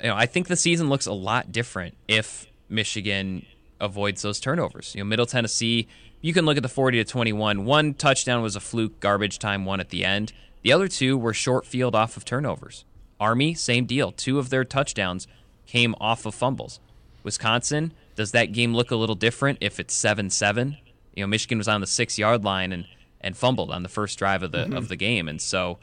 [0.00, 3.46] you know, I think the season looks a lot different if Michigan
[3.80, 4.94] avoids those turnovers.
[4.94, 5.86] You know, Middle Tennessee,
[6.20, 7.64] you can look at the 40 to 21.
[7.64, 10.32] One touchdown was a fluke, garbage time one at the end.
[10.62, 12.84] The other two were short field off of turnovers.
[13.20, 14.10] Army, same deal.
[14.10, 15.28] Two of their touchdowns
[15.66, 16.80] came off of fumbles.
[17.22, 20.76] Wisconsin, does that game look a little different if it's 7 7?
[21.16, 22.86] You know Michigan was on the six yard line and
[23.20, 24.76] and fumbled on the first drive of the mm-hmm.
[24.76, 25.78] of the game, and so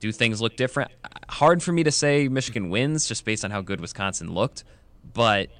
[0.00, 0.90] do things look different?
[1.28, 4.64] Hard for me to say Michigan wins just based on how good Wisconsin looked,
[5.12, 5.50] but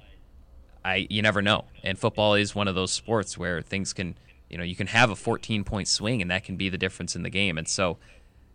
[0.83, 1.65] I you never know.
[1.83, 4.15] And football is one of those sports where things can
[4.49, 7.15] you know you can have a 14 point swing and that can be the difference
[7.15, 7.57] in the game.
[7.57, 7.97] And so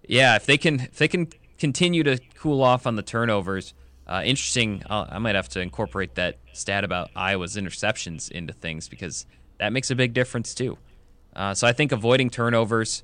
[0.07, 3.75] yeah, if they can if they can continue to cool off on the turnovers.
[4.07, 4.83] Uh, interesting.
[4.91, 9.25] I'll, I might have to incorporate that stat about Iowa's interceptions into things because
[9.64, 10.79] that makes a big difference too.
[11.35, 13.03] Uh, so I think avoiding turnovers,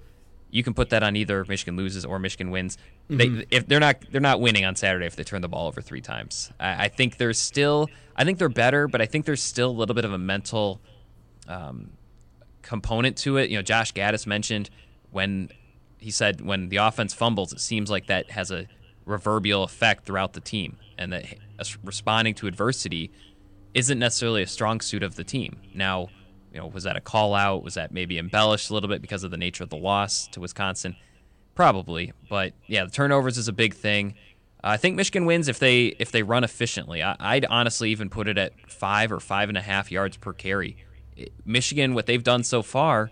[0.51, 2.77] you can put that on either Michigan loses or Michigan wins.
[3.11, 3.17] Mm-hmm.
[3.39, 5.81] They, if they're not they're not winning on Saturday if they turn the ball over
[5.81, 6.53] three times.
[6.61, 9.73] I, I, think there's still I think they're better, but I think there's still a
[9.73, 10.81] little bit of a mental
[11.49, 11.91] um,
[12.63, 13.51] component to it.
[13.51, 14.71] You know, Josh Gattis mentioned
[15.11, 15.51] when
[15.99, 18.67] he said when the offense fumbles, it seems like that has a
[19.07, 21.25] reverberal effect throughout the team, and that
[21.83, 23.11] responding to adversity
[23.75, 25.59] isn't necessarily a strong suit of the team.
[25.75, 26.09] Now
[26.53, 27.63] you know, was that a call out?
[27.63, 30.41] Was that maybe embellished a little bit because of the nature of the loss to
[30.41, 30.97] Wisconsin?
[31.55, 34.15] Probably, but yeah, the turnovers is a big thing.
[34.63, 37.03] Uh, I think Michigan wins if they if they run efficiently.
[37.03, 40.33] I, would honestly even put it at five or five and a half yards per
[40.33, 40.77] carry.
[41.45, 43.11] Michigan, what they've done so far,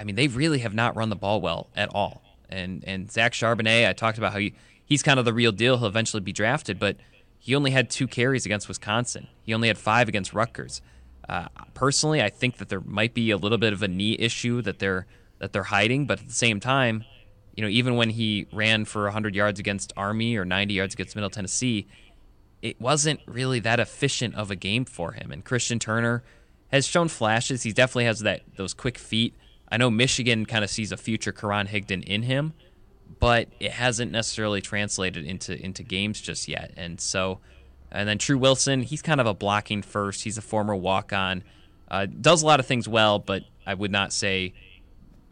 [0.00, 2.22] I mean, they really have not run the ball well at all.
[2.48, 5.78] And and Zach Charbonnet, I talked about how he, he's kind of the real deal.
[5.78, 6.96] He'll eventually be drafted, but
[7.38, 9.28] he only had two carries against Wisconsin.
[9.44, 10.80] He only had five against Rutgers.
[11.28, 14.62] Uh, personally, I think that there might be a little bit of a knee issue
[14.62, 15.06] that they're
[15.38, 17.04] that they're hiding, but at the same time,
[17.54, 21.14] you know, even when he ran for 100 yards against Army or 90 yards against
[21.14, 21.86] Middle Tennessee,
[22.62, 25.30] it wasn't really that efficient of a game for him.
[25.30, 26.24] And Christian Turner
[26.72, 27.62] has shown flashes.
[27.62, 29.34] He definitely has that those quick feet.
[29.70, 32.54] I know Michigan kind of sees a future Karan Higdon in him,
[33.20, 36.72] but it hasn't necessarily translated into into games just yet.
[36.76, 37.40] And so
[37.90, 40.24] and then Tru Wilson, he's kind of a blocking first.
[40.24, 41.42] He's a former walk on.
[41.90, 44.52] Uh, does a lot of things well, but I would not say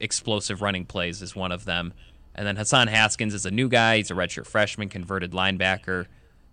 [0.00, 1.92] explosive running plays is one of them.
[2.34, 3.98] And then Hassan Haskins is a new guy.
[3.98, 6.06] He's a redshirt freshman, converted linebacker.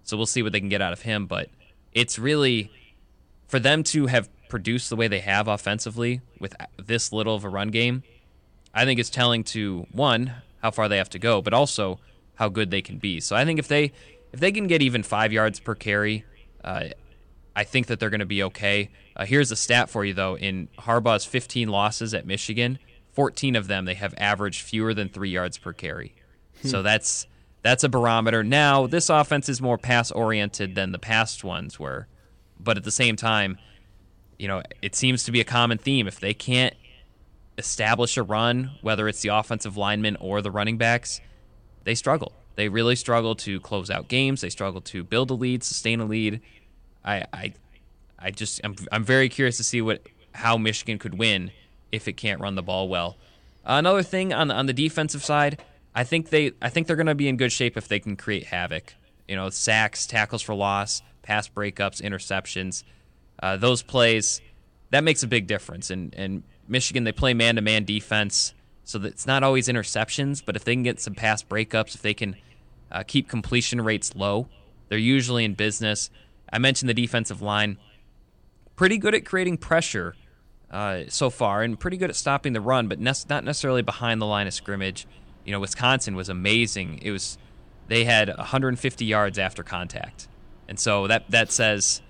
[0.04, 1.26] So we'll see what they can get out of him.
[1.26, 1.50] But
[1.92, 2.72] it's really
[3.48, 7.50] for them to have produced the way they have offensively with this little of a
[7.50, 8.04] run game.
[8.74, 12.00] I think it's telling to one how far they have to go, but also
[12.36, 13.20] how good they can be.
[13.20, 13.92] So I think if they
[14.34, 16.26] if they can get even five yards per carry,
[16.64, 16.86] uh,
[17.56, 18.90] I think that they're going to be okay.
[19.16, 20.36] Uh, here's a stat for you, though.
[20.36, 22.80] In Harbaugh's 15 losses at Michigan,
[23.14, 26.16] 14 of them they have averaged fewer than three yards per carry.
[26.62, 26.68] Hmm.
[26.68, 27.28] So that's
[27.62, 28.44] that's a barometer.
[28.44, 32.08] Now this offense is more pass oriented than the past ones were,
[32.60, 33.58] but at the same time,
[34.40, 36.08] you know it seems to be a common theme.
[36.08, 36.74] If they can't
[37.58, 41.22] establish a run, whether it's the offensive linemen or the running backs,
[41.84, 42.34] they struggle.
[42.56, 44.42] They really struggle to close out games.
[44.42, 46.42] They struggle to build a lead, sustain a lead.
[47.04, 47.54] I, I,
[48.20, 51.52] I just I'm, I'm very curious to see what how Michigan could win
[51.92, 53.18] if it can't run the ball well.
[53.66, 55.62] Another thing on the, on the defensive side,
[55.96, 58.16] I think they I think they're going to be in good shape if they can
[58.16, 58.94] create havoc.
[59.28, 62.84] You know, sacks, tackles for loss, pass breakups, interceptions.
[63.42, 64.42] Uh, those plays
[64.92, 65.90] that makes a big difference.
[65.90, 70.44] And and Michigan they play man to man defense, so that it's not always interceptions,
[70.46, 72.36] but if they can get some pass breakups, if they can
[72.92, 74.48] uh, keep completion rates low,
[74.90, 76.10] they're usually in business.
[76.52, 77.78] I mentioned the defensive line,
[78.76, 80.16] pretty good at creating pressure
[80.70, 84.22] uh, so far, and pretty good at stopping the run, but ne- not necessarily behind
[84.22, 85.08] the line of scrimmage.
[85.46, 87.00] You know, Wisconsin was amazing.
[87.02, 87.38] It was
[87.88, 90.28] they had 150 yards after contact,
[90.68, 92.02] and so that that says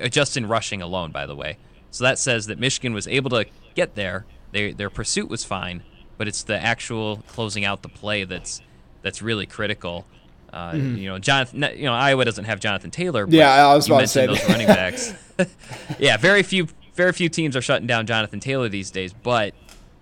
[0.00, 1.58] uh, just in rushing alone, by the way.
[1.90, 4.26] So that says that Michigan was able to get there.
[4.52, 5.82] They, their pursuit was fine,
[6.18, 8.60] but it's the actual closing out the play that's
[9.02, 10.04] that's really critical.
[10.52, 10.96] Uh, mm-hmm.
[10.96, 11.64] You know, Jonathan.
[11.74, 13.26] You know, Iowa doesn't have Jonathan Taylor.
[13.28, 15.14] yeah, I was about to say those running backs.
[15.98, 19.54] yeah, very few very few teams are shutting down Jonathan Taylor these days, but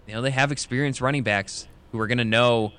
[0.07, 2.73] you know they have experienced running backs who are going to know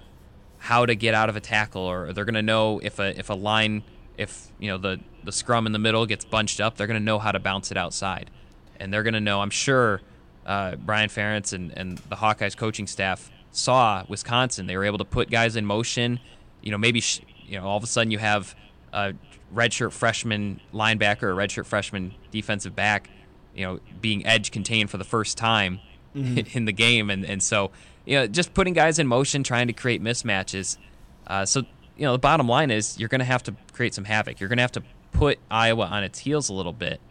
[0.57, 3.29] how to get out of a tackle, or they're going to know if a if
[3.29, 3.83] a line,
[4.17, 7.05] if you know the the scrum in the middle gets bunched up, they're going to
[7.05, 8.31] know how to bounce it outside,
[8.79, 9.41] and they're going to know.
[9.41, 10.01] I'm sure
[10.48, 14.66] uh, Brian Ferentz and and the Hawkeyes coaching staff saw Wisconsin.
[14.66, 16.20] They were able to put guys in motion.
[16.62, 18.56] You know, maybe sh- you know all of a sudden you have
[18.93, 19.14] a
[19.54, 23.10] redshirt freshman linebacker, or redshirt freshman defensive back
[23.54, 25.80] you know being edge contained for the first time
[26.16, 26.39] mm-hmm.
[26.58, 27.72] in the game, and and so
[28.06, 30.78] you know just putting guys in motion, trying to create mismatches.
[31.26, 31.64] Uh, so
[31.98, 34.39] you know the bottom line is you're going to have to create some havoc.
[34.39, 37.02] You're going to have to put Iowa on its heels a little bit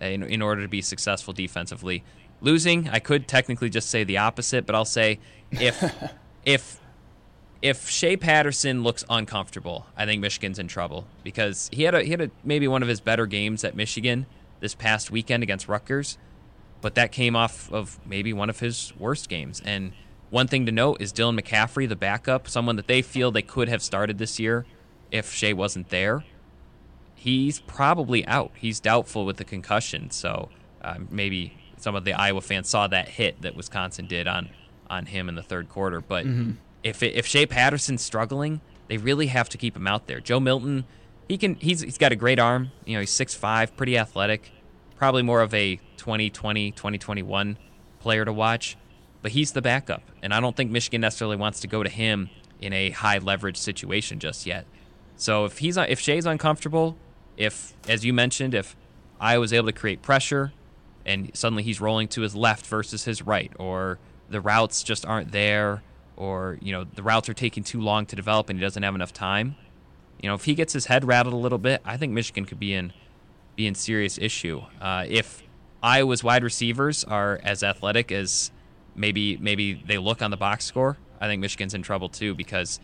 [0.00, 2.02] in, in order to be successful defensively.
[2.42, 5.20] Losing, I could technically just say the opposite, but I'll say
[5.52, 5.82] if
[6.44, 6.80] if
[7.62, 12.10] if Shea Patterson looks uncomfortable, I think Michigan's in trouble because he had a he
[12.10, 14.26] had a, maybe one of his better games at Michigan
[14.58, 16.18] this past weekend against Rutgers,
[16.80, 19.62] but that came off of maybe one of his worst games.
[19.64, 19.92] And
[20.30, 23.68] one thing to note is Dylan McCaffrey, the backup, someone that they feel they could
[23.68, 24.66] have started this year
[25.12, 26.24] if Shea wasn't there.
[27.14, 28.50] He's probably out.
[28.56, 30.48] He's doubtful with the concussion, so
[30.80, 34.50] uh, maybe some of the Iowa fans saw that hit that Wisconsin did on
[34.88, 36.00] on him in the third quarter.
[36.00, 36.52] But mm-hmm.
[36.82, 40.20] if it, if Shea Patterson's struggling, they really have to keep him out there.
[40.20, 40.84] Joe Milton
[41.28, 42.70] he can he's he's got a great arm.
[42.84, 44.50] You know, he's 6'5", pretty athletic.
[44.96, 47.56] Probably more of a 2020, 2021
[48.00, 48.76] player to watch,
[49.22, 52.30] but he's the backup, and I don't think Michigan necessarily wants to go to him
[52.60, 54.66] in a high leverage situation just yet.
[55.16, 56.96] So if he's on if Shea's uncomfortable,
[57.36, 58.76] if as you mentioned, if
[59.18, 60.52] I was able to create pressure,
[61.04, 63.98] and suddenly he's rolling to his left versus his right, or
[64.28, 65.82] the routes just aren't there,
[66.16, 68.94] or you know the routes are taking too long to develop and he doesn't have
[68.94, 69.56] enough time,
[70.22, 72.60] you know, if he gets his head rattled a little bit, I think Michigan could
[72.60, 72.92] be in
[73.56, 74.62] be in serious issue.
[74.80, 75.42] Uh, if
[75.82, 78.52] Iowa's wide receivers are as athletic as
[78.94, 82.78] maybe maybe they look on the box score, I think Michigan's in trouble too because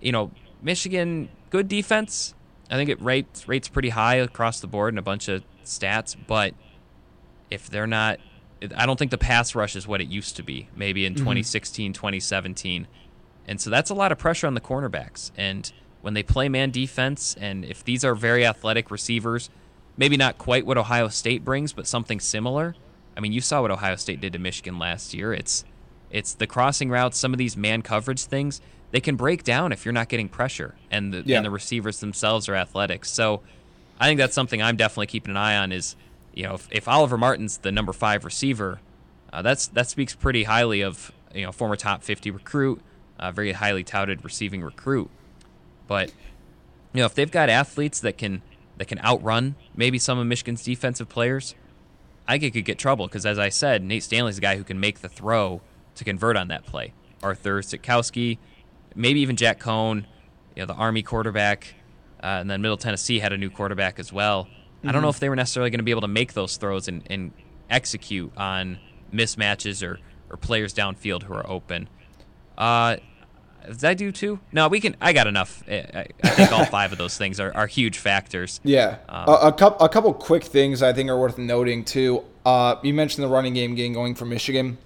[0.00, 2.34] you know Michigan good defense.
[2.68, 6.16] I think it rates rates pretty high across the board in a bunch of stats,
[6.26, 6.52] but
[7.52, 8.18] if they're not
[8.76, 11.24] I don't think the pass rush is what it used to be, maybe in mm-hmm.
[11.24, 12.86] 2016, 2017.
[13.48, 15.32] And so that's a lot of pressure on the cornerbacks.
[15.36, 19.50] And when they play man defense, and if these are very athletic receivers,
[19.96, 22.76] maybe not quite what Ohio State brings, but something similar.
[23.16, 25.32] I mean, you saw what Ohio State did to Michigan last year.
[25.32, 25.64] It's
[26.10, 29.86] it's the crossing routes, some of these man coverage things, they can break down if
[29.86, 31.38] you're not getting pressure, and the, yeah.
[31.38, 33.06] and the receivers themselves are athletic.
[33.06, 33.40] So
[33.98, 35.72] I think that's something I'm definitely keeping an eye on.
[35.72, 35.96] Is
[36.34, 38.80] you know if, if Oliver Martin's the number five receiver,
[39.32, 42.80] uh, that's that speaks pretty highly of you know former top 50 recruit,
[43.18, 45.10] uh, very highly touted receiving recruit.
[45.86, 46.10] But
[46.92, 48.42] you know, if they've got athletes that can
[48.78, 51.54] that can outrun maybe some of Michigan's defensive players,
[52.26, 54.64] I think it could get trouble because, as I said, Nate Stanley's a guy who
[54.64, 55.60] can make the throw
[55.96, 56.92] to convert on that play.
[57.22, 58.38] Arthur Sitkowski,
[58.94, 60.06] maybe even Jack Coan,
[60.56, 61.74] you know, the Army quarterback,
[62.22, 64.48] uh, and then Middle Tennessee had a new quarterback as well.
[64.82, 64.88] Mm-hmm.
[64.88, 65.16] I don't know mm-hmm.
[65.16, 67.32] if they were necessarily going to be able to make those throws and, and
[67.70, 68.78] execute on
[69.14, 71.88] mismatches or, or players downfield who are open.
[72.58, 72.96] Uh,
[73.66, 74.40] does I do two?
[74.50, 74.96] No, we can.
[75.00, 75.62] I got enough.
[75.68, 78.60] I, I think all five of those things are, are huge factors.
[78.64, 82.24] Yeah, um, a, a couple a couple quick things I think are worth noting too.
[82.44, 84.78] Uh, you mentioned the running game getting going for Michigan.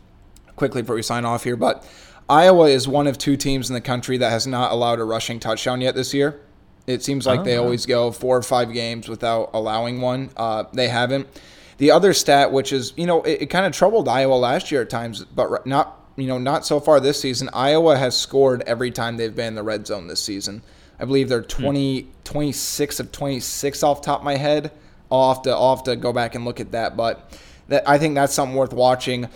[0.57, 1.87] Quickly before we sign off here, but
[2.29, 5.39] Iowa is one of two teams in the country that has not allowed a rushing
[5.39, 6.41] touchdown yet this year.
[6.87, 10.31] It seems like oh, they always go four or five games without allowing one.
[10.37, 11.27] Uh, they haven't.
[11.79, 14.83] The other stat, which is you know, it, it kind of troubled Iowa last year
[14.83, 17.51] at times, but not you know, not so far this season.
[17.53, 20.63] Iowa has scored every time they've been in the red zone this season.
[20.99, 22.11] I believe they're 20, hmm.
[22.25, 24.73] 26 of 26 off top of my head.
[25.11, 27.99] I'll have to, I'll have to go back and look at that, but that, I
[27.99, 29.29] think that's something worth watching.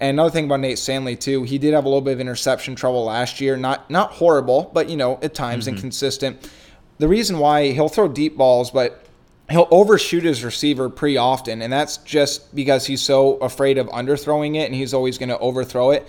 [0.00, 2.76] And another thing about Nate Stanley too, he did have a little bit of interception
[2.76, 3.56] trouble last year.
[3.56, 5.74] Not not horrible, but you know at times mm-hmm.
[5.74, 6.50] inconsistent.
[6.98, 9.04] The reason why he'll throw deep balls, but
[9.50, 14.56] he'll overshoot his receiver pretty often, and that's just because he's so afraid of underthrowing
[14.56, 16.06] it, and he's always going to overthrow it.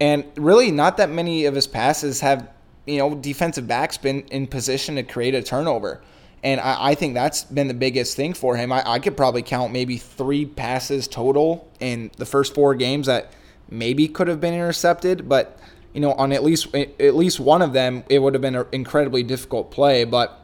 [0.00, 2.48] And really, not that many of his passes have
[2.86, 6.02] you know defensive backs been in position to create a turnover.
[6.44, 8.72] And I, I think that's been the biggest thing for him.
[8.72, 13.32] I, I could probably count maybe three passes total in the first four games that
[13.70, 15.58] maybe could have been intercepted, but
[15.92, 18.66] you know, on at least at least one of them, it would have been an
[18.72, 20.04] incredibly difficult play.
[20.04, 20.38] But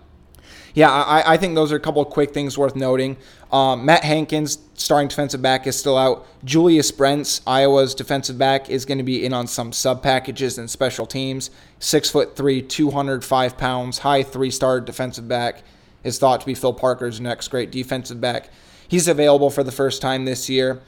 [0.74, 3.16] yeah, I, I think those are a couple of quick things worth noting.
[3.51, 6.26] Um, Matt Hankins, starting defensive back, is still out.
[6.44, 10.70] Julius Brents, Iowa's defensive back, is going to be in on some sub packages and
[10.70, 11.51] special teams.
[11.78, 15.62] Six foot three, 205 pounds, high three star defensive back
[16.05, 18.51] is thought to be Phil Parker's next great defensive back.
[18.86, 20.80] He's available for the first time this year.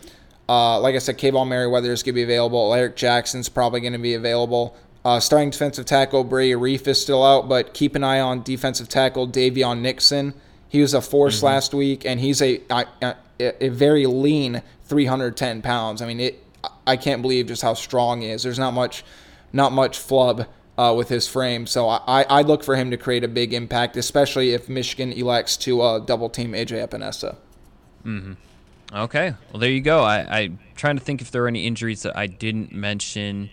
[0.51, 2.75] Uh, like I said, Kaevon Merriweather is going to be available.
[2.75, 4.77] Eric Jackson's probably going to be available.
[5.05, 8.89] Uh, starting defensive tackle Brady Reiff is still out, but keep an eye on defensive
[8.89, 10.35] tackle Daviyon Nixon.
[10.69, 11.47] He was a force mm-hmm.
[11.47, 16.03] last week, and he's a, a, a very lean 310 pounds.
[16.03, 16.45] I mean, it.
[16.85, 18.43] I can't believe just how strong he is.
[18.43, 19.05] There's not much,
[19.53, 21.69] not much flub uh, with his frame.
[21.69, 25.57] So I, I look for him to create a big impact, especially if Michigan elects
[25.59, 27.37] to uh, double team AJ Epenesa.
[28.05, 28.33] Mm-hmm.
[28.93, 30.03] Okay, well there you go.
[30.03, 33.51] I, I'm trying to think if there are any injuries that I didn't mention.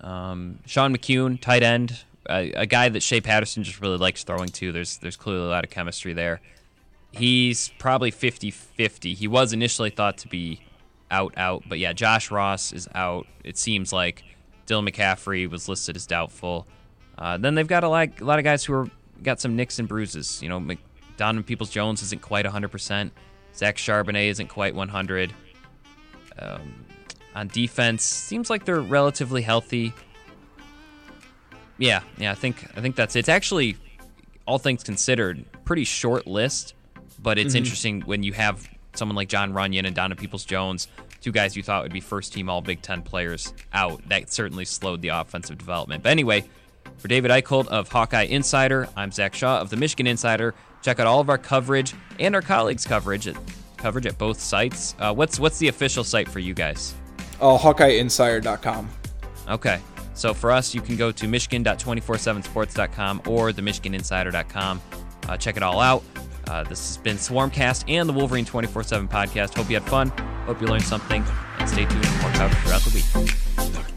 [0.00, 4.48] Um, Sean McKeon, tight end, a, a, guy that Shea Patterson just really likes throwing
[4.48, 4.72] to.
[4.72, 6.40] There's there's clearly a lot of chemistry there.
[7.12, 9.14] He's probably 50-50.
[9.14, 10.60] He was initially thought to be
[11.10, 13.26] out out, but yeah, Josh Ross is out.
[13.42, 14.22] It seems like
[14.66, 16.66] Dylan McCaffrey was listed as doubtful.
[17.16, 18.90] Uh, then they've got a lot, a lot of guys who are
[19.22, 20.42] got some nicks and bruises.
[20.42, 20.76] You know,
[21.16, 23.10] Donovan Peoples Jones isn't quite 100%.
[23.56, 25.32] Zach Charbonnet isn't quite 100.
[26.38, 26.84] Um,
[27.34, 29.92] on defense, seems like they're relatively healthy.
[31.78, 33.20] Yeah, yeah, I think I think that's it.
[33.20, 33.76] It's actually,
[34.46, 36.74] all things considered, pretty short list,
[37.22, 37.58] but it's mm-hmm.
[37.58, 40.88] interesting when you have someone like Jon Runyan and Donna Peoples Jones
[41.26, 44.00] two guys you thought would be first team All Big Ten players out.
[44.08, 46.04] That certainly slowed the offensive development.
[46.04, 46.44] But anyway,
[46.98, 50.54] for David Eickholt of Hawkeye Insider, I'm Zach Shaw of the Michigan Insider.
[50.86, 53.34] Check out all of our coverage and our colleagues' coverage at
[53.76, 54.94] coverage at both sites.
[55.00, 56.94] Uh, what's what's the official site for you guys?
[57.40, 58.88] Oh, HawkeyeInsider.com.
[59.48, 59.80] Okay.
[60.14, 64.80] So for us, you can go to michigan.247sports.com or themichiganinsider.com.
[65.28, 66.04] Uh, check it all out.
[66.46, 69.56] Uh, this has been Swarmcast and the Wolverine 24 7 podcast.
[69.56, 70.10] Hope you had fun.
[70.46, 71.24] Hope you learned something.
[71.58, 73.95] And stay tuned for more coverage throughout the week.